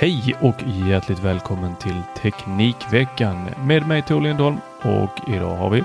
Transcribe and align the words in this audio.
Hej 0.00 0.34
och 0.40 0.62
hjärtligt 0.62 1.18
välkommen 1.18 1.76
till 1.76 2.02
Teknikveckan 2.22 3.50
med 3.64 3.86
mig 3.86 4.02
Tor 4.02 4.20
Lindholm 4.20 4.60
och 4.82 5.28
idag 5.28 5.56
har 5.56 5.70
vi 5.70 5.84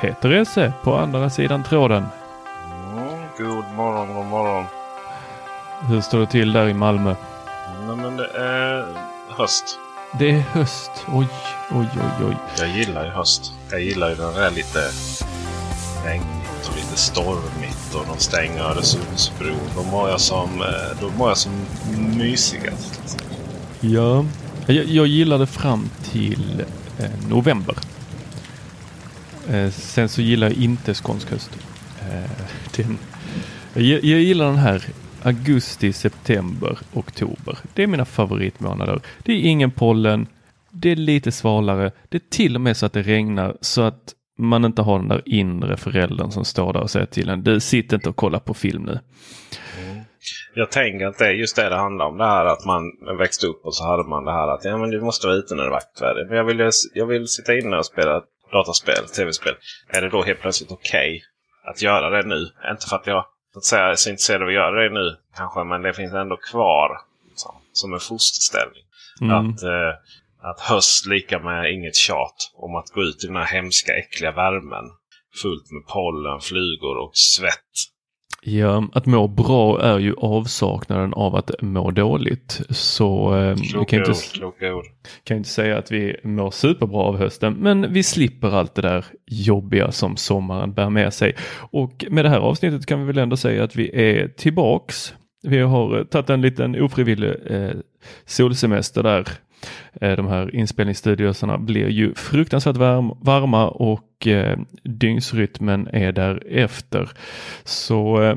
Peter 0.00 0.30
Esse 0.30 0.72
på 0.82 0.96
andra 0.96 1.30
sidan 1.30 1.64
tråden. 1.64 2.06
Mm, 2.92 3.18
god 3.38 3.64
morgon, 3.76 4.14
god 4.14 4.26
morgon. 4.26 4.64
Hur 5.88 6.00
står 6.00 6.18
det 6.20 6.26
till 6.26 6.52
där 6.52 6.68
i 6.68 6.74
Malmö? 6.74 7.14
Nej, 7.86 7.96
men 7.96 8.16
det 8.16 8.28
är 8.28 8.94
höst. 9.28 9.78
Det 10.18 10.30
är 10.30 10.40
höst. 10.40 10.90
Oj, 11.08 11.28
oj, 11.70 11.88
oj, 11.94 12.26
oj. 12.28 12.36
Jag 12.58 12.68
gillar 12.68 13.04
ju 13.04 13.10
höst. 13.10 13.52
Jag 13.70 13.80
gillar 13.80 14.10
ju 14.10 14.16
när 14.16 14.32
det 14.32 14.46
är 14.46 14.50
lite 14.50 14.80
regnigt 16.04 16.68
och 16.68 16.76
lite 16.76 16.96
stormigt 16.96 17.94
och 17.94 18.06
de 18.06 18.18
stänger 18.18 18.62
Öresundsbron. 18.62 19.70
Då 19.76 19.82
mår 19.82 20.08
jag 20.08 20.20
som, 20.20 20.60
eh, 20.60 21.00
då 21.00 21.10
mår 21.18 21.28
jag 21.28 21.38
som 21.38 21.52
mysigast. 22.18 23.23
Ja, 23.92 24.24
jag, 24.66 24.84
jag 24.84 25.06
gillar 25.06 25.38
det 25.38 25.46
fram 25.46 25.88
till 26.02 26.64
eh, 26.98 27.28
november. 27.28 27.76
Eh, 29.50 29.70
sen 29.70 30.08
så 30.08 30.22
gillar 30.22 30.46
jag 30.46 30.56
inte 30.56 30.94
skånsk 30.94 31.30
höst. 31.30 31.50
Eh, 32.00 32.30
den, 32.76 32.98
jag, 33.74 34.04
jag 34.04 34.20
gillar 34.20 34.46
den 34.46 34.56
här 34.56 34.84
augusti, 35.22 35.92
september, 35.92 36.78
oktober. 36.92 37.58
Det 37.74 37.82
är 37.82 37.86
mina 37.86 38.04
favoritmånader. 38.04 39.00
Det 39.22 39.32
är 39.32 39.40
ingen 39.40 39.70
pollen. 39.70 40.26
Det 40.70 40.90
är 40.90 40.96
lite 40.96 41.32
svalare. 41.32 41.92
Det 42.08 42.16
är 42.16 42.30
till 42.30 42.54
och 42.54 42.60
med 42.60 42.76
så 42.76 42.86
att 42.86 42.92
det 42.92 43.02
regnar 43.02 43.56
så 43.60 43.82
att 43.82 44.14
man 44.38 44.64
inte 44.64 44.82
har 44.82 44.98
den 44.98 45.08
där 45.08 45.22
inre 45.26 45.76
föräldern 45.76 46.30
som 46.30 46.44
står 46.44 46.72
där 46.72 46.80
och 46.80 46.90
säger 46.90 47.06
till 47.06 47.28
en 47.28 47.42
du 47.42 47.60
sitter 47.60 47.96
inte 47.96 48.08
och 48.08 48.16
kollar 48.16 48.38
på 48.38 48.54
film 48.54 48.82
nu. 48.82 48.98
Jag 50.54 50.70
tänker 50.70 51.06
att 51.06 51.18
det 51.18 51.26
är 51.26 51.32
just 51.32 51.56
det 51.56 51.68
det 51.68 51.76
handlar 51.76 52.06
om. 52.06 52.18
Det 52.18 52.24
här 52.24 52.44
att 52.44 52.64
man 52.64 52.82
växte 53.18 53.46
upp 53.46 53.64
och 53.64 53.74
så 53.74 53.84
hade 53.84 54.04
man 54.04 54.24
det 54.24 54.32
här 54.32 54.48
att 54.48 54.64
ja, 54.64 54.76
men 54.76 54.90
du 54.90 55.00
måste 55.00 55.26
vara 55.26 55.36
ute 55.36 55.54
när 55.54 55.62
det 55.62 55.68
är 55.68 55.72
vackert 55.72 56.02
väder. 56.02 56.24
Men 56.24 56.36
jag 56.36 56.44
vill, 56.44 56.70
jag 56.94 57.06
vill 57.06 57.28
sitta 57.28 57.54
inne 57.54 57.76
och 57.76 57.86
spela 57.86 58.22
dataspel, 58.52 59.08
tv-spel. 59.16 59.54
Är 59.88 60.02
det 60.02 60.08
då 60.08 60.22
helt 60.22 60.40
plötsligt 60.40 60.72
okej 60.72 61.16
okay 61.16 61.20
att 61.70 61.82
göra 61.82 62.10
det 62.10 62.28
nu? 62.28 62.48
Inte 62.70 62.86
för 62.86 62.96
att 62.96 63.06
jag 63.06 63.26
så 63.52 63.58
att 63.58 63.64
säga, 63.64 63.82
är 63.82 63.94
så 63.94 64.10
intresserad 64.10 64.42
av 64.42 64.48
att 64.48 64.54
göra 64.54 64.82
det 64.82 64.94
nu 64.94 65.16
kanske. 65.36 65.64
Men 65.64 65.82
det 65.82 65.94
finns 65.94 66.12
ändå 66.12 66.36
kvar 66.36 67.00
liksom, 67.28 67.54
som 67.72 67.94
en 67.94 68.00
fosterställning. 68.00 68.82
Mm. 69.20 69.36
Att, 69.36 69.62
eh, 69.62 69.92
att 70.42 70.60
höst 70.60 71.06
lika 71.06 71.38
med 71.38 71.72
inget 71.72 71.96
tjat 71.96 72.52
om 72.54 72.76
att 72.76 72.90
gå 72.90 73.02
ut 73.02 73.24
i 73.24 73.26
den 73.26 73.36
här 73.36 73.44
hemska 73.44 73.96
äckliga 73.96 74.32
värmen. 74.32 74.84
Fullt 75.42 75.70
med 75.70 75.86
pollen, 75.86 76.40
flugor 76.40 76.96
och 76.96 77.16
svett. 77.16 77.74
Ja, 78.46 78.88
att 78.92 79.06
må 79.06 79.28
bra 79.28 79.82
är 79.82 79.98
ju 79.98 80.14
avsaknaden 80.18 81.14
av 81.14 81.36
att 81.36 81.50
må 81.62 81.90
dåligt. 81.90 82.60
Så 82.70 83.36
eh, 83.36 83.56
vi 83.78 83.84
kan, 83.84 83.98
inte, 83.98 84.12
kan 85.24 85.36
inte 85.36 85.48
säga 85.48 85.78
att 85.78 85.92
vi 85.92 86.16
mår 86.22 86.50
superbra 86.50 86.98
av 86.98 87.18
hösten, 87.18 87.52
men 87.52 87.92
vi 87.92 88.02
slipper 88.02 88.54
allt 88.54 88.74
det 88.74 88.82
där 88.82 89.04
jobbiga 89.26 89.92
som 89.92 90.16
sommaren 90.16 90.74
bär 90.74 90.90
med 90.90 91.14
sig. 91.14 91.34
Och 91.56 92.04
med 92.10 92.24
det 92.24 92.28
här 92.28 92.38
avsnittet 92.38 92.86
kan 92.86 93.00
vi 93.00 93.06
väl 93.06 93.18
ändå 93.18 93.36
säga 93.36 93.64
att 93.64 93.76
vi 93.76 93.90
är 93.94 94.28
tillbaks. 94.28 95.14
Vi 95.42 95.58
har 95.58 96.04
tagit 96.04 96.30
en 96.30 96.40
liten 96.40 96.82
ofrivillig 96.82 97.34
eh, 97.46 97.70
solsemester 98.26 99.02
där 99.02 99.28
Eh, 100.00 100.16
de 100.16 100.26
här 100.26 100.54
inspelningsstudioserna 100.54 101.58
blir 101.58 101.88
ju 101.88 102.14
fruktansvärt 102.14 102.76
varm, 102.76 103.12
varma 103.20 103.68
och 103.68 104.26
eh, 104.26 104.58
dygnsrytmen 104.82 105.88
är 105.92 106.12
därefter. 106.12 107.10
Så 107.64 108.22
eh, 108.22 108.36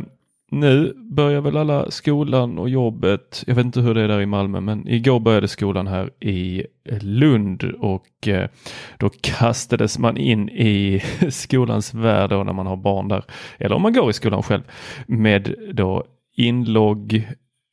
nu 0.51 0.93
börjar 0.95 1.41
väl 1.41 1.57
alla 1.57 1.91
skolan 1.91 2.59
och 2.59 2.69
jobbet. 2.69 3.43
Jag 3.47 3.55
vet 3.55 3.65
inte 3.65 3.81
hur 3.81 3.93
det 3.93 4.01
är 4.01 4.07
där 4.07 4.21
i 4.21 4.25
Malmö, 4.25 4.59
men 4.59 4.88
igår 4.88 5.19
började 5.19 5.47
skolan 5.47 5.88
här 5.88 6.09
i 6.19 6.65
eh, 6.89 7.03
Lund 7.03 7.63
och 7.63 8.27
eh, 8.27 8.49
då 8.97 9.09
kastades 9.21 9.99
man 9.99 10.17
in 10.17 10.49
i 10.49 11.03
skolans 11.29 11.94
värld 11.94 12.29
då 12.29 12.44
när 12.44 12.53
man 12.53 12.67
har 12.67 12.77
barn 12.77 13.07
där, 13.07 13.23
eller 13.57 13.75
om 13.75 13.81
man 13.81 13.94
går 13.94 14.09
i 14.09 14.13
skolan 14.13 14.44
själv, 14.44 14.61
med 15.07 15.55
då 15.73 16.03
inlogg, 16.35 17.27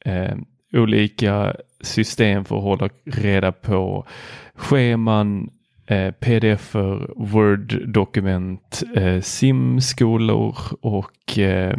eh, 0.04 0.34
olika 0.72 1.56
system 1.84 2.44
för 2.44 2.56
att 2.56 2.62
hålla 2.62 2.88
reda 3.04 3.52
på 3.52 4.06
scheman, 4.54 5.50
eh, 5.86 6.10
pdf 6.10 6.74
word-dokument, 7.16 8.82
eh, 8.96 9.20
simskolor 9.20 10.56
och 10.80 11.38
eh, 11.38 11.76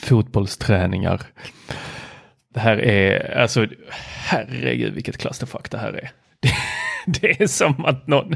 fotbollsträningar. 0.00 1.22
Det 2.54 2.60
här 2.60 2.78
är, 2.78 3.36
alltså 3.38 3.66
herregud 4.28 4.94
vilket 4.94 5.18
clusterfuck 5.18 5.70
det 5.70 5.78
här 5.78 5.92
är. 5.92 6.10
det 7.20 7.40
är 7.40 7.46
som 7.46 7.84
att 7.84 8.06
någon, 8.06 8.30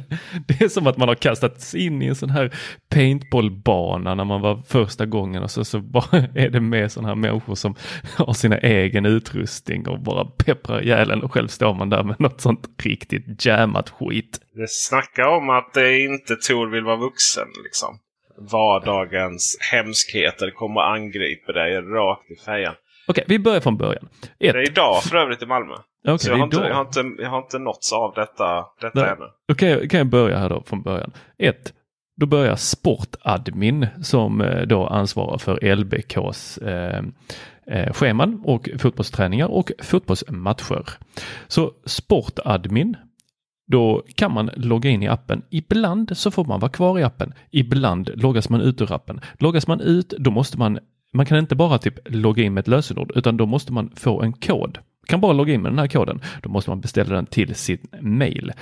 det 0.47 0.61
är 0.61 0.69
som 0.69 0.87
att 0.87 0.97
man 0.97 1.09
har 1.09 1.15
kastats 1.15 1.75
in 1.75 2.03
i 2.03 2.07
en 2.07 2.15
sån 2.15 2.31
här 2.31 2.55
paintballbana 2.89 4.15
när 4.15 4.25
man 4.25 4.41
var 4.41 4.63
första 4.69 5.07
gången 5.07 5.43
och 5.43 5.51
så, 5.51 5.65
så 5.65 5.81
bara 5.81 6.19
är 6.35 6.51
det 6.51 6.61
med 6.61 6.93
sådana 6.93 7.09
här 7.09 7.15
människor 7.15 7.55
som 7.55 7.75
har 8.17 8.33
sina 8.33 8.59
egen 8.59 9.07
utrustning 9.07 9.89
och 9.89 10.01
bara 10.01 10.25
pepprar 10.25 10.83
ihjäl 10.83 11.23
och 11.23 11.33
själv 11.33 11.49
står 11.49 11.75
man 11.75 11.91
där 11.91 12.03
med 12.03 12.21
något 12.21 12.41
sånt 12.41 12.69
riktigt 12.83 13.47
jammat 13.47 13.91
skit. 13.91 14.41
Det 14.55 14.71
snackar 14.71 15.27
om 15.27 15.51
att 15.51 15.75
det 15.75 16.01
inte 16.01 16.37
Tor 16.37 16.67
vill 16.67 16.85
vara 16.85 16.97
vuxen 16.97 17.49
liksom. 17.65 17.99
Vardagens 18.53 19.59
hemskheter 19.73 20.51
kommer 20.51 20.81
och 20.81 20.93
angriper 20.93 21.53
dig 21.53 21.81
rakt 21.81 22.31
i 22.31 22.37
fejan. 22.37 22.75
Okej, 23.11 23.25
vi 23.29 23.39
börjar 23.39 23.61
från 23.61 23.77
början. 23.77 24.09
Ett. 24.23 24.31
Det 24.39 24.49
är 24.49 24.71
idag 24.71 25.03
för 25.03 25.17
övrigt 25.17 25.43
i 25.43 25.47
Malmö. 25.47 25.75
Okay, 26.03 26.19
så 26.19 26.31
jag 26.31 26.37
har, 26.37 26.45
inte, 26.45 26.57
jag, 26.57 26.75
har 26.75 26.81
inte, 26.81 27.23
jag 27.23 27.31
har 27.31 27.39
inte 27.39 27.59
nåtts 27.59 27.93
av 27.93 28.15
detta, 28.15 28.65
detta 28.81 29.13
ännu. 29.13 29.25
Okej, 29.53 29.77
okay, 29.77 29.89
kan 29.89 29.99
jag 29.99 30.07
börja 30.07 30.39
här 30.39 30.49
då 30.49 30.63
från 30.67 30.83
början. 30.83 31.13
Ett. 31.39 31.73
Då 32.21 32.27
börjar 32.27 32.57
Sportadmin 32.57 33.87
som 34.03 34.41
eh, 34.41 34.63
då 34.63 34.87
ansvarar 34.87 35.39
för 35.39 35.75
LBKs 35.77 36.59
eh, 36.59 37.05
eh, 37.67 37.93
scheman 37.93 38.43
och 38.45 38.69
fotbollsträningar 38.79 39.47
och 39.47 39.73
fotbollsmatcher. 39.83 40.85
Så 41.49 41.73
Sportadmin 41.85 42.97
då 43.71 44.03
kan 44.15 44.33
man 44.33 44.51
logga 44.57 44.91
in 44.91 45.03
i 45.03 45.09
appen. 45.09 45.43
Ibland 45.51 46.17
så 46.17 46.31
får 46.31 46.45
man 46.45 46.61
vara 46.61 46.71
kvar 46.71 46.99
i 46.99 47.03
appen. 47.03 47.35
Ibland 47.51 48.11
loggas 48.15 48.49
man 48.49 48.61
ut 48.61 48.81
ur 48.81 48.93
appen. 48.93 49.21
Loggas 49.39 49.67
man 49.67 49.81
ut, 49.81 50.09
då 50.09 50.31
måste 50.31 50.59
man 50.59 50.79
man 51.13 51.27
kan 51.27 51.39
inte 51.39 51.57
bara 51.57 51.79
typ 51.79 51.99
logga 52.05 52.43
in 52.43 52.55
med 52.55 52.61
ett 52.61 52.69
lösenord 52.69 53.13
utan 53.15 53.37
då 53.37 53.47
måste 53.47 53.73
man 53.73 53.91
få 53.97 54.23
en 54.23 54.33
kod. 54.33 54.79
Kan 55.07 55.21
bara 55.21 55.33
logga 55.33 55.55
in 55.55 55.63
med 55.63 55.73
den 55.73 55.79
här 55.79 55.87
koden. 55.87 56.21
Då 56.43 56.49
måste 56.49 56.71
man 56.71 56.81
beställa 56.81 57.15
den 57.15 57.27
till 57.27 57.55
sin 57.55 57.79
mail. 58.01 58.53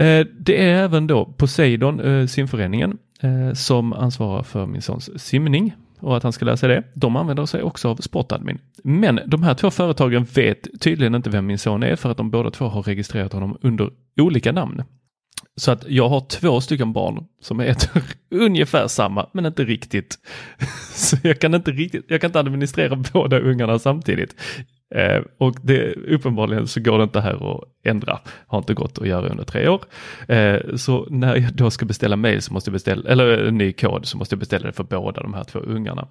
Eh, 0.00 0.26
det 0.38 0.62
är 0.62 0.84
även 0.84 1.06
då 1.06 1.24
Poseidon, 1.24 2.00
eh, 2.00 2.26
simföreningen, 2.26 2.98
eh, 3.20 3.52
som 3.52 3.92
ansvarar 3.92 4.42
för 4.42 4.66
min 4.66 4.82
sons 4.82 5.22
simning 5.22 5.74
och 6.00 6.16
att 6.16 6.22
han 6.22 6.32
ska 6.32 6.44
lära 6.44 6.56
sig 6.56 6.68
det. 6.68 6.82
De 6.94 7.16
använder 7.16 7.46
sig 7.46 7.62
också 7.62 7.88
av 7.88 7.96
Sportadmin. 7.96 8.58
Men 8.84 9.20
de 9.26 9.42
här 9.42 9.54
två 9.54 9.70
företagen 9.70 10.24
vet 10.24 10.80
tydligen 10.80 11.14
inte 11.14 11.30
vem 11.30 11.46
min 11.46 11.58
son 11.58 11.82
är 11.82 11.96
för 11.96 12.10
att 12.10 12.16
de 12.16 12.30
båda 12.30 12.50
två 12.50 12.64
har 12.64 12.82
registrerat 12.82 13.32
honom 13.32 13.58
under 13.60 13.90
olika 14.20 14.52
namn. 14.52 14.82
Så 15.56 15.70
att 15.70 15.84
jag 15.88 16.08
har 16.08 16.20
två 16.20 16.60
stycken 16.60 16.92
barn 16.92 17.24
som 17.40 17.60
heter 17.60 18.02
ungefär 18.30 18.88
samma 18.88 19.28
men 19.32 19.46
inte 19.46 19.64
riktigt. 19.64 20.18
Så 20.94 21.16
jag 21.22 21.40
kan 21.40 21.54
inte 21.54 21.70
riktigt, 21.70 22.04
jag 22.08 22.20
kan 22.20 22.28
inte 22.28 22.40
administrera 22.40 22.96
båda 23.12 23.38
ungarna 23.40 23.78
samtidigt. 23.78 24.34
Eh, 24.94 25.22
och 25.38 25.56
det, 25.62 25.94
uppenbarligen 25.94 26.68
så 26.68 26.80
går 26.80 26.98
det 26.98 27.04
inte 27.04 27.20
här 27.20 27.54
att 27.54 27.64
ändra. 27.84 28.18
Har 28.46 28.58
inte 28.58 28.74
gått 28.74 28.98
att 28.98 29.08
göra 29.08 29.28
under 29.28 29.44
tre 29.44 29.68
år. 29.68 29.84
Eh, 30.28 30.76
så 30.76 31.06
när 31.10 31.36
jag 31.36 31.54
då 31.54 31.70
ska 31.70 31.86
beställa 31.86 32.16
mail 32.16 32.42
så 32.42 32.52
måste 32.52 32.68
jag 32.68 32.72
beställa, 32.72 33.10
eller 33.10 33.38
en 33.38 33.58
ny 33.58 33.72
kod 33.72 34.06
så 34.06 34.16
måste 34.18 34.34
jag 34.34 34.40
beställa 34.40 34.66
det 34.66 34.72
för 34.72 34.84
båda 34.84 35.22
de 35.22 35.34
här 35.34 35.44
två 35.44 35.58
ungarna. 35.58 36.08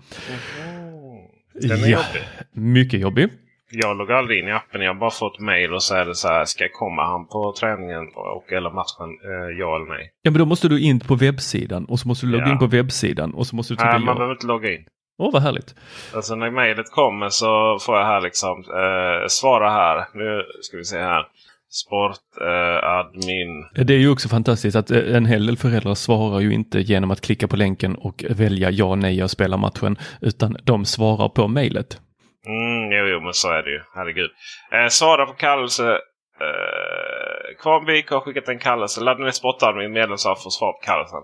Den 1.53 1.71
är 1.71 1.87
ja, 1.87 1.87
jobbig. 1.87 2.21
mycket 2.51 2.99
jobbig. 2.99 3.29
Jag 3.71 3.97
loggar 3.97 4.15
aldrig 4.15 4.39
in 4.39 4.47
i 4.47 4.51
appen. 4.51 4.81
Jag 4.81 4.93
har 4.93 4.99
bara 4.99 5.11
fått 5.11 5.39
mail 5.39 5.73
och 5.73 5.83
så 5.83 5.95
är 5.95 6.05
det 6.05 6.15
så 6.15 6.27
här. 6.27 6.45
Ska 6.45 6.63
jag 6.63 6.73
komma 6.73 7.05
han 7.05 7.27
på 7.27 7.53
träningen 7.59 8.07
och 8.15 8.51
eller 8.51 8.69
matchen? 8.69 9.09
Eh, 9.29 9.59
ja 9.59 9.75
eller 9.75 9.85
nej? 9.85 10.11
Ja 10.21 10.31
men 10.31 10.39
då 10.39 10.45
måste 10.45 10.67
du 10.67 10.81
in 10.81 10.99
på 10.99 11.15
webbsidan 11.15 11.85
och 11.85 11.99
så 11.99 12.07
måste 12.07 12.25
du 12.25 12.31
logga 12.31 12.45
Ja. 12.45 12.51
in 12.51 12.59
på 12.59 12.67
webbsidan 12.67 13.33
och 13.33 13.47
så 13.47 13.55
måste 13.55 13.73
du 13.73 13.77
trycka 13.77 13.91
Nej, 13.91 13.99
man 13.99 14.07
ja. 14.07 14.13
behöver 14.13 14.33
inte 14.33 14.47
logga 14.47 14.73
in. 14.73 14.85
Åh 15.17 15.29
vad 15.33 15.41
härligt. 15.41 15.75
Alltså 16.15 16.35
när 16.35 16.51
mejlet 16.51 16.91
kommer 16.91 17.29
så 17.29 17.77
får 17.81 17.97
jag 17.97 18.05
här 18.05 18.21
liksom 18.21 18.59
eh, 18.59 19.27
svara 19.27 19.69
här. 19.69 20.05
Nu 20.13 20.43
ska 20.61 20.77
vi 20.77 20.83
se 20.85 20.99
här. 20.99 21.25
Sport, 21.73 22.17
eh. 22.41 23.83
Det 23.85 23.93
är 23.93 23.97
ju 23.97 24.11
också 24.11 24.29
fantastiskt 24.29 24.75
att 24.75 24.91
eh, 24.91 25.15
en 25.15 25.25
hel 25.25 25.45
del 25.45 25.57
föräldrar 25.57 25.95
svarar 25.95 26.39
ju 26.39 26.53
inte 26.53 26.79
genom 26.79 27.11
att 27.11 27.21
klicka 27.21 27.47
på 27.47 27.55
länken 27.55 27.95
och 27.95 28.23
välja 28.29 28.69
ja, 28.71 28.95
nej, 28.95 29.17
jag 29.17 29.29
spelar 29.29 29.57
matchen, 29.57 29.97
utan 30.21 30.57
de 30.63 30.85
svarar 30.85 31.29
på 31.29 31.47
mejlet. 31.47 32.01
Mm, 32.47 32.91
jo, 32.91 33.05
jo, 33.05 33.19
men 33.19 33.33
så 33.33 33.49
är 33.51 33.63
det 33.63 33.71
ju. 33.71 33.81
Herregud. 33.95 34.31
Eh, 34.71 34.87
svara 34.87 35.25
på 35.25 35.33
kallelse. 35.33 35.87
Eh, 36.41 37.61
Kvarnvik 37.61 38.09
har 38.09 38.19
skickat 38.19 38.47
en 38.49 38.59
kallelse. 38.59 39.01
Ladda 39.01 39.23
ner 39.23 39.31
Sportadmin 39.31 39.91
medlemskap 39.93 40.41
för 40.41 40.47
att 40.47 40.53
svara 40.53 40.71
på 40.71 40.79
kallelsen. 40.83 41.21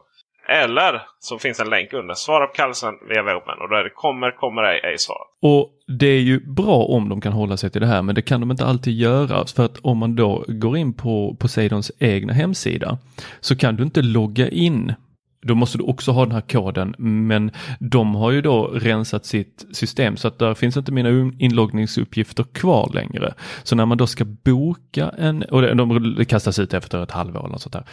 Eller 0.50 1.02
så 1.20 1.40
finns 1.40 1.60
en 1.60 1.70
länk 1.70 1.94
under. 1.94 2.14
Svara 2.14 2.48
på 2.48 2.54
kallelsen 2.54 2.94
via 3.10 3.24
webben. 3.24 3.62
Och 3.62 3.70
där 3.70 3.84
det 3.84 3.90
kommer, 3.90 4.32
kommer 4.32 4.64
ej, 4.64 4.82
ej 4.84 4.98
svar. 4.98 5.22
Och 5.42 5.72
det 6.00 6.08
är 6.08 6.20
ju 6.20 6.40
bra 6.40 6.76
om 6.76 7.10
de 7.10 7.22
kan 7.22 7.34
hålla 7.34 7.58
sig 7.58 7.70
till 7.70 7.82
det 7.82 7.88
här, 7.88 8.02
men 8.02 8.16
det 8.16 8.22
kan 8.22 8.40
de 8.40 8.52
inte 8.52 8.66
alltid 8.66 8.94
göra. 8.94 9.46
För 9.56 9.66
att 9.66 9.78
om 9.82 9.98
man 9.98 10.16
då 10.16 10.46
går 10.48 10.78
in 10.78 10.94
på 10.94 11.36
Poseidons 11.40 11.92
egna 12.00 12.34
hemsida 12.34 12.98
så 13.40 13.58
kan 13.58 13.76
du 13.76 13.84
inte 13.84 14.02
logga 14.02 14.50
in. 14.50 14.94
Då 15.42 15.56
måste 15.56 15.78
du 15.78 15.84
också 15.84 16.12
ha 16.12 16.26
den 16.26 16.32
här 16.34 16.42
koden, 16.42 16.96
men 16.98 17.52
de 17.80 18.16
har 18.16 18.32
ju 18.32 18.42
då 18.42 18.68
rensat 18.68 19.26
sitt 19.26 19.66
system 19.72 20.18
så 20.18 20.28
att 20.28 20.40
där 20.40 20.54
finns 20.54 20.78
inte 20.78 20.92
mina 20.92 21.32
inloggningsuppgifter 21.40 22.44
kvar 22.44 22.92
längre. 22.94 23.34
Så 23.64 23.76
när 23.76 23.86
man 23.86 23.98
då 23.98 24.08
ska 24.08 24.26
boka 24.26 25.10
en, 25.18 25.44
och 25.44 25.62
det- 25.62 25.74
de 25.74 26.26
kastas 26.26 26.60
ut 26.60 26.74
efter 26.74 27.04
ett 27.04 27.12
halvår 27.12 27.40
eller 27.40 27.50
något 27.50 27.62
sånt 27.62 27.74
där. 27.74 27.86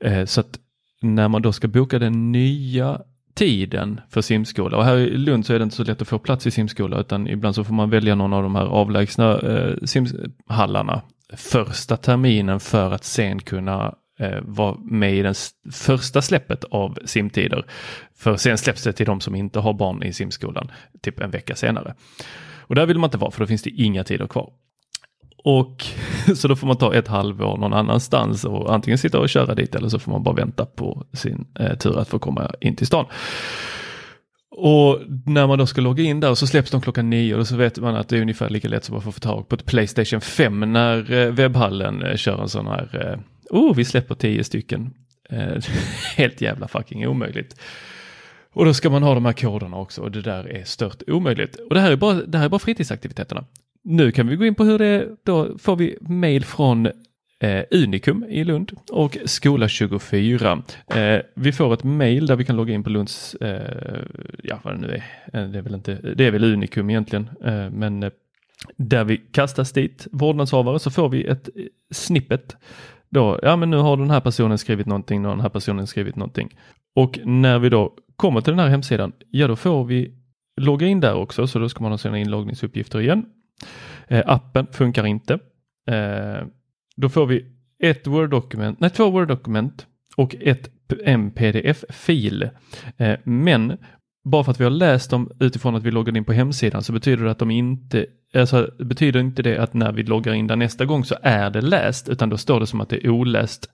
Eh, 0.00 0.24
så 0.24 0.40
att 0.40 0.58
när 1.02 1.28
man 1.28 1.42
då 1.42 1.52
ska 1.52 1.68
boka 1.68 1.98
den 1.98 2.32
nya 2.32 3.00
tiden 3.34 4.00
för 4.08 4.20
simskola 4.20 4.76
och 4.76 4.84
här 4.84 4.96
i 4.96 5.16
Lund 5.18 5.46
så 5.46 5.54
är 5.54 5.58
det 5.58 5.62
inte 5.62 5.76
så 5.76 5.84
lätt 5.84 6.02
att 6.02 6.08
få 6.08 6.18
plats 6.18 6.46
i 6.46 6.50
simskola 6.50 7.00
utan 7.00 7.26
ibland 7.28 7.54
så 7.54 7.64
får 7.64 7.74
man 7.74 7.90
välja 7.90 8.14
någon 8.14 8.32
av 8.32 8.42
de 8.42 8.54
här 8.54 8.66
avlägsna 8.66 9.38
eh, 9.38 9.74
simhallarna 9.84 11.02
första 11.36 11.96
terminen 11.96 12.60
för 12.60 12.92
att 12.92 13.04
sen 13.04 13.38
kunna 13.38 13.94
Eh, 14.20 14.40
var 14.42 14.66
vara 14.70 14.76
med 14.84 15.14
i 15.14 15.22
den 15.22 15.34
första 15.72 16.22
släppet 16.22 16.64
av 16.64 16.98
simtider. 17.04 17.64
För 18.18 18.36
sen 18.36 18.58
släpps 18.58 18.84
det 18.84 18.92
till 18.92 19.06
de 19.06 19.20
som 19.20 19.34
inte 19.34 19.60
har 19.60 19.72
barn 19.72 20.02
i 20.02 20.12
simskolan 20.12 20.70
typ 21.02 21.20
en 21.20 21.30
vecka 21.30 21.54
senare. 21.56 21.94
Och 22.58 22.74
där 22.74 22.86
vill 22.86 22.98
man 22.98 23.08
inte 23.08 23.18
vara 23.18 23.30
för 23.30 23.40
då 23.40 23.46
finns 23.46 23.62
det 23.62 23.70
inga 23.70 24.04
tider 24.04 24.26
kvar. 24.26 24.50
Och 25.44 25.84
så 26.36 26.48
då 26.48 26.56
får 26.56 26.66
man 26.66 26.76
ta 26.76 26.94
ett 26.94 27.08
halvår 27.08 27.56
någon 27.56 27.72
annanstans 27.72 28.44
och 28.44 28.74
antingen 28.74 28.98
sitta 28.98 29.18
och 29.18 29.28
köra 29.28 29.54
dit 29.54 29.74
eller 29.74 29.88
så 29.88 29.98
får 29.98 30.12
man 30.12 30.22
bara 30.22 30.34
vänta 30.34 30.66
på 30.66 31.06
sin 31.12 31.46
eh, 31.60 31.78
tur 31.78 31.98
att 31.98 32.08
få 32.08 32.18
komma 32.18 32.50
in 32.60 32.76
till 32.76 32.86
stan. 32.86 33.06
Och 34.50 35.00
när 35.26 35.46
man 35.46 35.58
då 35.58 35.66
ska 35.66 35.80
logga 35.80 36.02
in 36.02 36.20
där 36.20 36.34
så 36.34 36.46
släpps 36.46 36.70
de 36.70 36.80
klockan 36.80 37.10
nio 37.10 37.34
och 37.34 37.46
så 37.46 37.56
vet 37.56 37.78
man 37.78 37.96
att 37.96 38.08
det 38.08 38.16
är 38.16 38.22
ungefär 38.22 38.48
lika 38.48 38.68
lätt 38.68 38.84
som 38.84 38.96
att 38.96 39.04
få 39.04 39.12
tag 39.12 39.48
på 39.48 39.54
ett 39.54 39.66
Playstation 39.66 40.20
5 40.20 40.72
när 40.72 41.12
eh, 41.12 41.32
webbhallen 41.32 42.02
eh, 42.02 42.16
kör 42.16 42.42
en 42.42 42.48
sån 42.48 42.66
här, 42.66 43.12
eh, 43.12 43.20
oh 43.50 43.74
vi 43.74 43.84
släpper 43.84 44.14
tio 44.14 44.44
stycken. 44.44 44.94
Eh, 45.30 45.62
helt 46.16 46.40
jävla 46.40 46.68
fucking 46.68 47.06
omöjligt. 47.06 47.60
Och 48.52 48.64
då 48.64 48.74
ska 48.74 48.90
man 48.90 49.02
ha 49.02 49.14
de 49.14 49.24
här 49.24 49.32
koderna 49.32 49.76
också 49.76 50.02
och 50.02 50.10
det 50.10 50.22
där 50.22 50.48
är 50.48 50.64
stört 50.64 51.02
omöjligt. 51.06 51.56
Och 51.56 51.74
det 51.74 51.80
här 51.80 51.92
är 51.92 51.96
bara, 51.96 52.14
det 52.14 52.38
här 52.38 52.44
är 52.44 52.48
bara 52.48 52.58
fritidsaktiviteterna. 52.58 53.44
Nu 53.84 54.12
kan 54.12 54.26
vi 54.28 54.36
gå 54.36 54.44
in 54.44 54.54
på 54.54 54.64
hur 54.64 54.78
det 54.78 54.86
är, 54.86 55.08
då 55.24 55.58
får 55.58 55.76
vi 55.76 55.98
mail 56.00 56.44
från 56.44 56.86
eh, 57.40 57.64
Unikum 57.70 58.24
i 58.24 58.44
Lund 58.44 58.72
och 58.90 59.18
Skola 59.24 59.68
24. 59.68 60.62
Eh, 60.94 61.20
vi 61.34 61.52
får 61.52 61.74
ett 61.74 61.84
mail 61.84 62.26
där 62.26 62.36
vi 62.36 62.44
kan 62.44 62.56
logga 62.56 62.74
in 62.74 62.84
på 62.84 62.90
Lunds, 62.90 63.34
eh, 63.34 64.02
ja 64.42 64.60
vad 64.62 64.74
det 64.74 64.80
nu 64.80 64.88
är, 64.88 65.40
eh, 65.40 65.48
det 65.48 65.58
är 65.58 65.62
väl 65.62 65.74
inte, 65.74 65.94
det 65.94 66.26
är 66.26 66.30
väl 66.30 66.44
Unikum 66.44 66.90
egentligen, 66.90 67.28
eh, 67.44 67.70
men 67.70 68.02
eh, 68.02 68.10
där 68.76 69.04
vi 69.04 69.16
kastas 69.16 69.72
dit 69.72 70.06
vårdnadshavare 70.12 70.78
så 70.78 70.90
får 70.90 71.08
vi 71.08 71.24
ett 71.24 71.48
snippet. 71.90 72.56
Då, 73.10 73.38
ja 73.42 73.56
men 73.56 73.70
nu 73.70 73.76
har 73.76 73.96
den 73.96 74.10
här 74.10 74.20
personen 74.20 74.58
skrivit 74.58 74.86
någonting, 74.86 75.26
och 75.26 75.30
den 75.30 75.40
här 75.40 75.48
personen 75.48 75.86
skrivit 75.86 76.16
någonting. 76.16 76.58
Och 76.94 77.18
när 77.24 77.58
vi 77.58 77.68
då 77.68 77.94
kommer 78.16 78.40
till 78.40 78.52
den 78.52 78.58
här 78.58 78.68
hemsidan, 78.68 79.12
ja 79.30 79.48
då 79.48 79.56
får 79.56 79.84
vi 79.84 80.14
logga 80.60 80.86
in 80.86 81.00
där 81.00 81.14
också, 81.14 81.46
så 81.46 81.58
då 81.58 81.68
ska 81.68 81.82
man 81.82 81.92
ha 81.92 81.98
sina 81.98 82.18
inloggningsuppgifter 82.18 83.00
igen. 83.00 83.24
Eh, 84.08 84.22
appen 84.26 84.66
funkar 84.72 85.06
inte. 85.06 85.34
Eh, 85.90 86.46
då 86.96 87.08
får 87.08 87.26
vi 87.26 87.46
ett 87.82 88.06
Word-dokument, 88.06 88.80
nej 88.80 88.90
två 88.90 89.10
Word-dokument 89.10 89.86
och 90.16 90.36
ett, 90.40 90.70
en 91.04 91.30
pdf-fil. 91.30 92.50
Eh, 92.96 93.18
men 93.24 93.78
bara 94.24 94.44
för 94.44 94.50
att 94.50 94.60
vi 94.60 94.64
har 94.64 94.70
läst 94.70 95.10
dem 95.10 95.30
utifrån 95.40 95.74
att 95.74 95.82
vi 95.82 95.90
loggade 95.90 96.18
in 96.18 96.24
på 96.24 96.32
hemsidan 96.32 96.82
så 96.82 96.92
betyder 96.92 97.24
det 97.24 97.30
att 97.30 97.38
de 97.38 97.50
inte, 97.50 98.06
alltså 98.34 98.70
betyder 98.78 99.20
inte 99.20 99.42
det 99.42 99.58
att 99.58 99.74
när 99.74 99.92
vi 99.92 100.02
loggar 100.02 100.32
in 100.32 100.46
där 100.46 100.56
nästa 100.56 100.84
gång 100.84 101.04
så 101.04 101.16
är 101.22 101.50
det 101.50 101.60
läst 101.60 102.08
utan 102.08 102.28
då 102.28 102.36
står 102.36 102.60
det 102.60 102.66
som 102.66 102.80
att 102.80 102.88
det 102.88 103.06
är 103.06 103.10
oläst. 103.10 103.70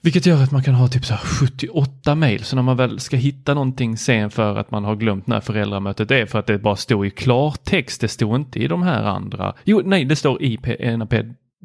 Vilket 0.00 0.26
gör 0.26 0.42
att 0.42 0.52
man 0.52 0.62
kan 0.62 0.74
ha 0.74 0.88
typ 0.88 1.04
så 1.04 1.14
här 1.14 1.20
78 1.20 2.14
mejl. 2.14 2.44
Så 2.44 2.56
när 2.56 2.62
man 2.62 2.76
väl 2.76 3.00
ska 3.00 3.16
hitta 3.16 3.54
någonting 3.54 3.96
sen 3.96 4.30
för 4.30 4.56
att 4.56 4.70
man 4.70 4.84
har 4.84 4.96
glömt 4.96 5.26
när 5.26 5.40
föräldramötet 5.40 6.10
är 6.10 6.26
för 6.26 6.38
att 6.38 6.46
det 6.46 6.58
bara 6.58 6.76
står 6.76 7.06
i 7.06 7.10
klartext. 7.10 8.00
Det 8.00 8.08
står 8.08 8.36
inte 8.36 8.58
i 8.58 8.68
de 8.68 8.82
här 8.82 9.04
andra. 9.04 9.54
Jo, 9.64 9.82
nej, 9.84 10.04
det 10.04 10.16
står 10.16 10.42
i 10.42 10.58
NAP, 10.96 11.14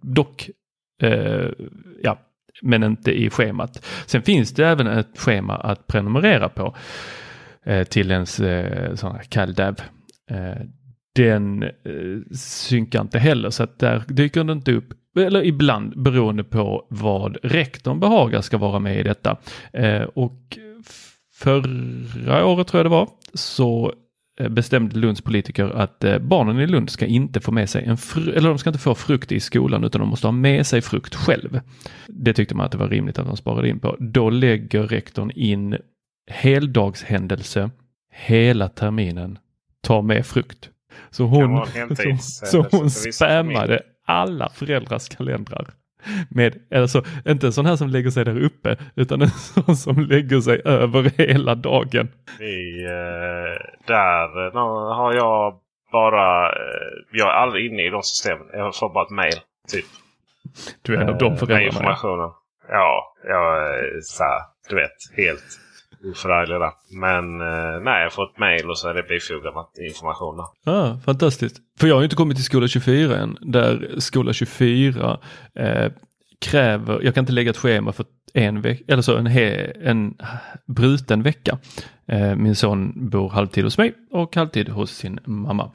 dock. 0.02 0.50
Eh, 1.02 1.50
ja, 2.04 2.20
men 2.62 2.84
inte 2.84 3.12
i 3.12 3.30
schemat. 3.30 3.86
Sen 4.06 4.22
finns 4.22 4.54
det 4.54 4.68
även 4.68 4.88
ett 4.88 5.18
schema 5.18 5.58
att 5.58 5.88
prenumerera 5.88 6.50
på 6.50 6.76
Eh, 7.66 7.84
till 7.84 8.12
ens 8.12 8.40
eh, 8.40 8.96
sån 8.96 9.12
här 9.12 9.24
CalDAV. 9.24 9.76
Eh, 10.32 10.66
den 11.16 11.64
eh, 11.64 12.36
synkar 12.36 13.02
inte 13.02 13.20
heller 13.20 13.50
så 13.50 13.64
att 13.64 13.80
där 13.80 14.04
dyker 14.08 14.44
den 14.44 14.58
inte 14.58 14.74
upp. 14.74 14.94
Eller 15.20 15.46
ibland 15.46 16.04
beroende 16.04 16.44
på 16.44 16.88
vad 16.90 17.38
rektorn 17.44 18.00
behagar 18.00 18.42
ska 18.42 18.58
vara 18.58 18.80
med 18.80 19.00
i 19.00 19.04
detta. 19.04 19.38
Eh, 19.74 20.02
och 20.02 20.58
förra 21.34 22.46
året 22.46 22.68
tror 22.68 22.80
jag 22.80 22.86
det 22.86 22.90
var 22.90 23.10
så 23.34 23.94
eh, 24.40 24.50
bestämde 24.50 25.00
Lunds 25.00 25.22
politiker 25.22 25.66
att 25.66 26.04
eh, 26.04 26.20
barnen 26.20 26.60
i 26.60 26.68
Lund 26.68 26.90
ska 26.90 27.06
inte 27.06 27.40
få 27.40 27.52
med 27.52 27.70
sig 27.70 27.84
en 27.86 27.98
fru- 27.98 28.34
eller 28.34 28.50
de 28.50 28.58
ska 28.58 28.70
inte 28.70 28.80
få 28.80 28.96
frukt 28.96 29.32
i 29.32 29.40
skolan 29.40 29.84
utan 29.84 30.02
de 30.02 30.10
måste 30.10 30.28
ha 30.28 30.32
med 30.32 30.68
sig 30.68 30.82
frukt 30.82 31.16
själv. 31.16 31.60
Det 32.08 32.34
tyckte 32.34 32.56
man 32.56 32.66
att 32.66 32.72
det 32.72 32.78
var 32.78 32.90
rimligt 32.90 33.20
att 33.20 33.28
de 33.28 33.38
sparade 33.38 33.70
in 33.70 33.80
på. 33.80 33.96
Då 34.00 34.30
lägger 34.30 34.84
rektorn 34.84 35.32
in 35.36 35.78
heldagshändelse 36.28 37.70
hela 38.12 38.70
terminen, 38.70 39.40
ta 39.82 40.02
med 40.02 40.26
frukt. 40.26 40.70
Så 41.10 41.24
hon, 41.24 41.66
så, 41.96 42.18
så 42.46 42.66
hon 42.72 42.90
spammade 42.90 43.82
alla 44.06 44.50
föräldrars 44.50 45.10
kalendrar. 45.10 45.68
Med, 46.30 46.60
alltså, 46.76 47.04
inte 47.26 47.48
en 47.48 47.54
sån 47.54 47.66
här 47.66 47.76
som 47.76 47.90
lägger 47.90 48.10
sig 48.10 48.26
där 48.26 48.44
uppe 48.44 48.78
utan 48.96 49.22
en 49.22 49.30
sån 49.30 49.76
som 49.76 50.00
lägger 50.00 50.42
sig 50.42 50.62
över 50.66 51.12
hela 51.18 51.56
dagen. 51.56 52.08
I, 52.40 52.84
eh, 52.84 53.62
där 53.88 54.48
eh, 54.48 54.54
har 54.96 55.14
jag 55.14 55.60
bara... 55.92 56.50
Eh, 56.50 56.92
jag 57.12 57.28
är 57.30 57.34
aldrig 57.34 57.72
inne 57.72 57.88
i 57.88 57.90
de 57.90 58.04
systemen. 58.04 58.48
Jag 58.54 58.76
får 58.76 58.90
bara 58.90 59.06
ett 59.06 59.12
mail. 59.12 59.40
Typ. 59.72 59.86
Du 60.82 60.96
är 60.96 61.02
en 61.02 61.10
av 61.10 61.18
de 61.18 61.30
med 61.30 61.40
föräldrarna. 61.40 61.68
informationen. 61.68 62.30
Ja, 62.70 63.16
jag 63.24 63.70
är 63.70 64.00
så 64.02 64.24
här, 64.24 64.42
du 64.70 64.76
vet, 64.76 64.92
helt 65.18 65.60
oförarglig 66.06 66.60
där. 66.60 66.72
Men 67.00 67.42
eh, 67.42 67.82
nej, 67.84 67.98
jag 68.00 68.06
har 68.06 68.10
fått 68.10 68.38
mail 68.38 68.70
och 68.70 68.78
så 68.78 68.90
är 68.90 68.94
det 68.94 69.04
bifogat 69.04 69.72
information. 69.90 70.38
Då. 70.38 70.72
ah, 70.72 70.98
fantastiskt. 71.06 71.58
För 71.80 71.88
jag 71.88 71.96
har 71.96 72.02
ju 72.02 72.06
inte 72.06 72.16
kommit 72.16 72.38
till 72.38 72.46
skola 72.46 72.68
24 72.68 73.18
än. 73.18 73.38
Där 73.42 73.96
skola 73.98 74.34
24 74.34 75.20
eh, 75.56 75.92
kräver, 76.42 77.02
jag 77.04 77.14
kan 77.14 77.22
inte 77.22 77.34
lägga 77.34 77.50
ett 77.50 77.58
schema 77.58 77.92
för 77.92 78.06
en 78.34 78.62
vecka, 78.62 78.84
eller 78.88 79.02
så 79.02 79.18
en, 79.18 79.28
he, 79.28 79.72
en 79.82 80.18
bruten 80.68 81.24
vecka. 81.24 81.58
Eh, 82.08 82.36
min 82.36 82.56
son 82.56 83.10
bor 83.10 83.30
halvtid 83.30 83.64
hos 83.64 83.78
mig 83.78 83.94
och 84.12 84.36
halvtid 84.36 84.70
hos 84.70 84.92
sin 84.92 85.20
mamma. 85.26 85.72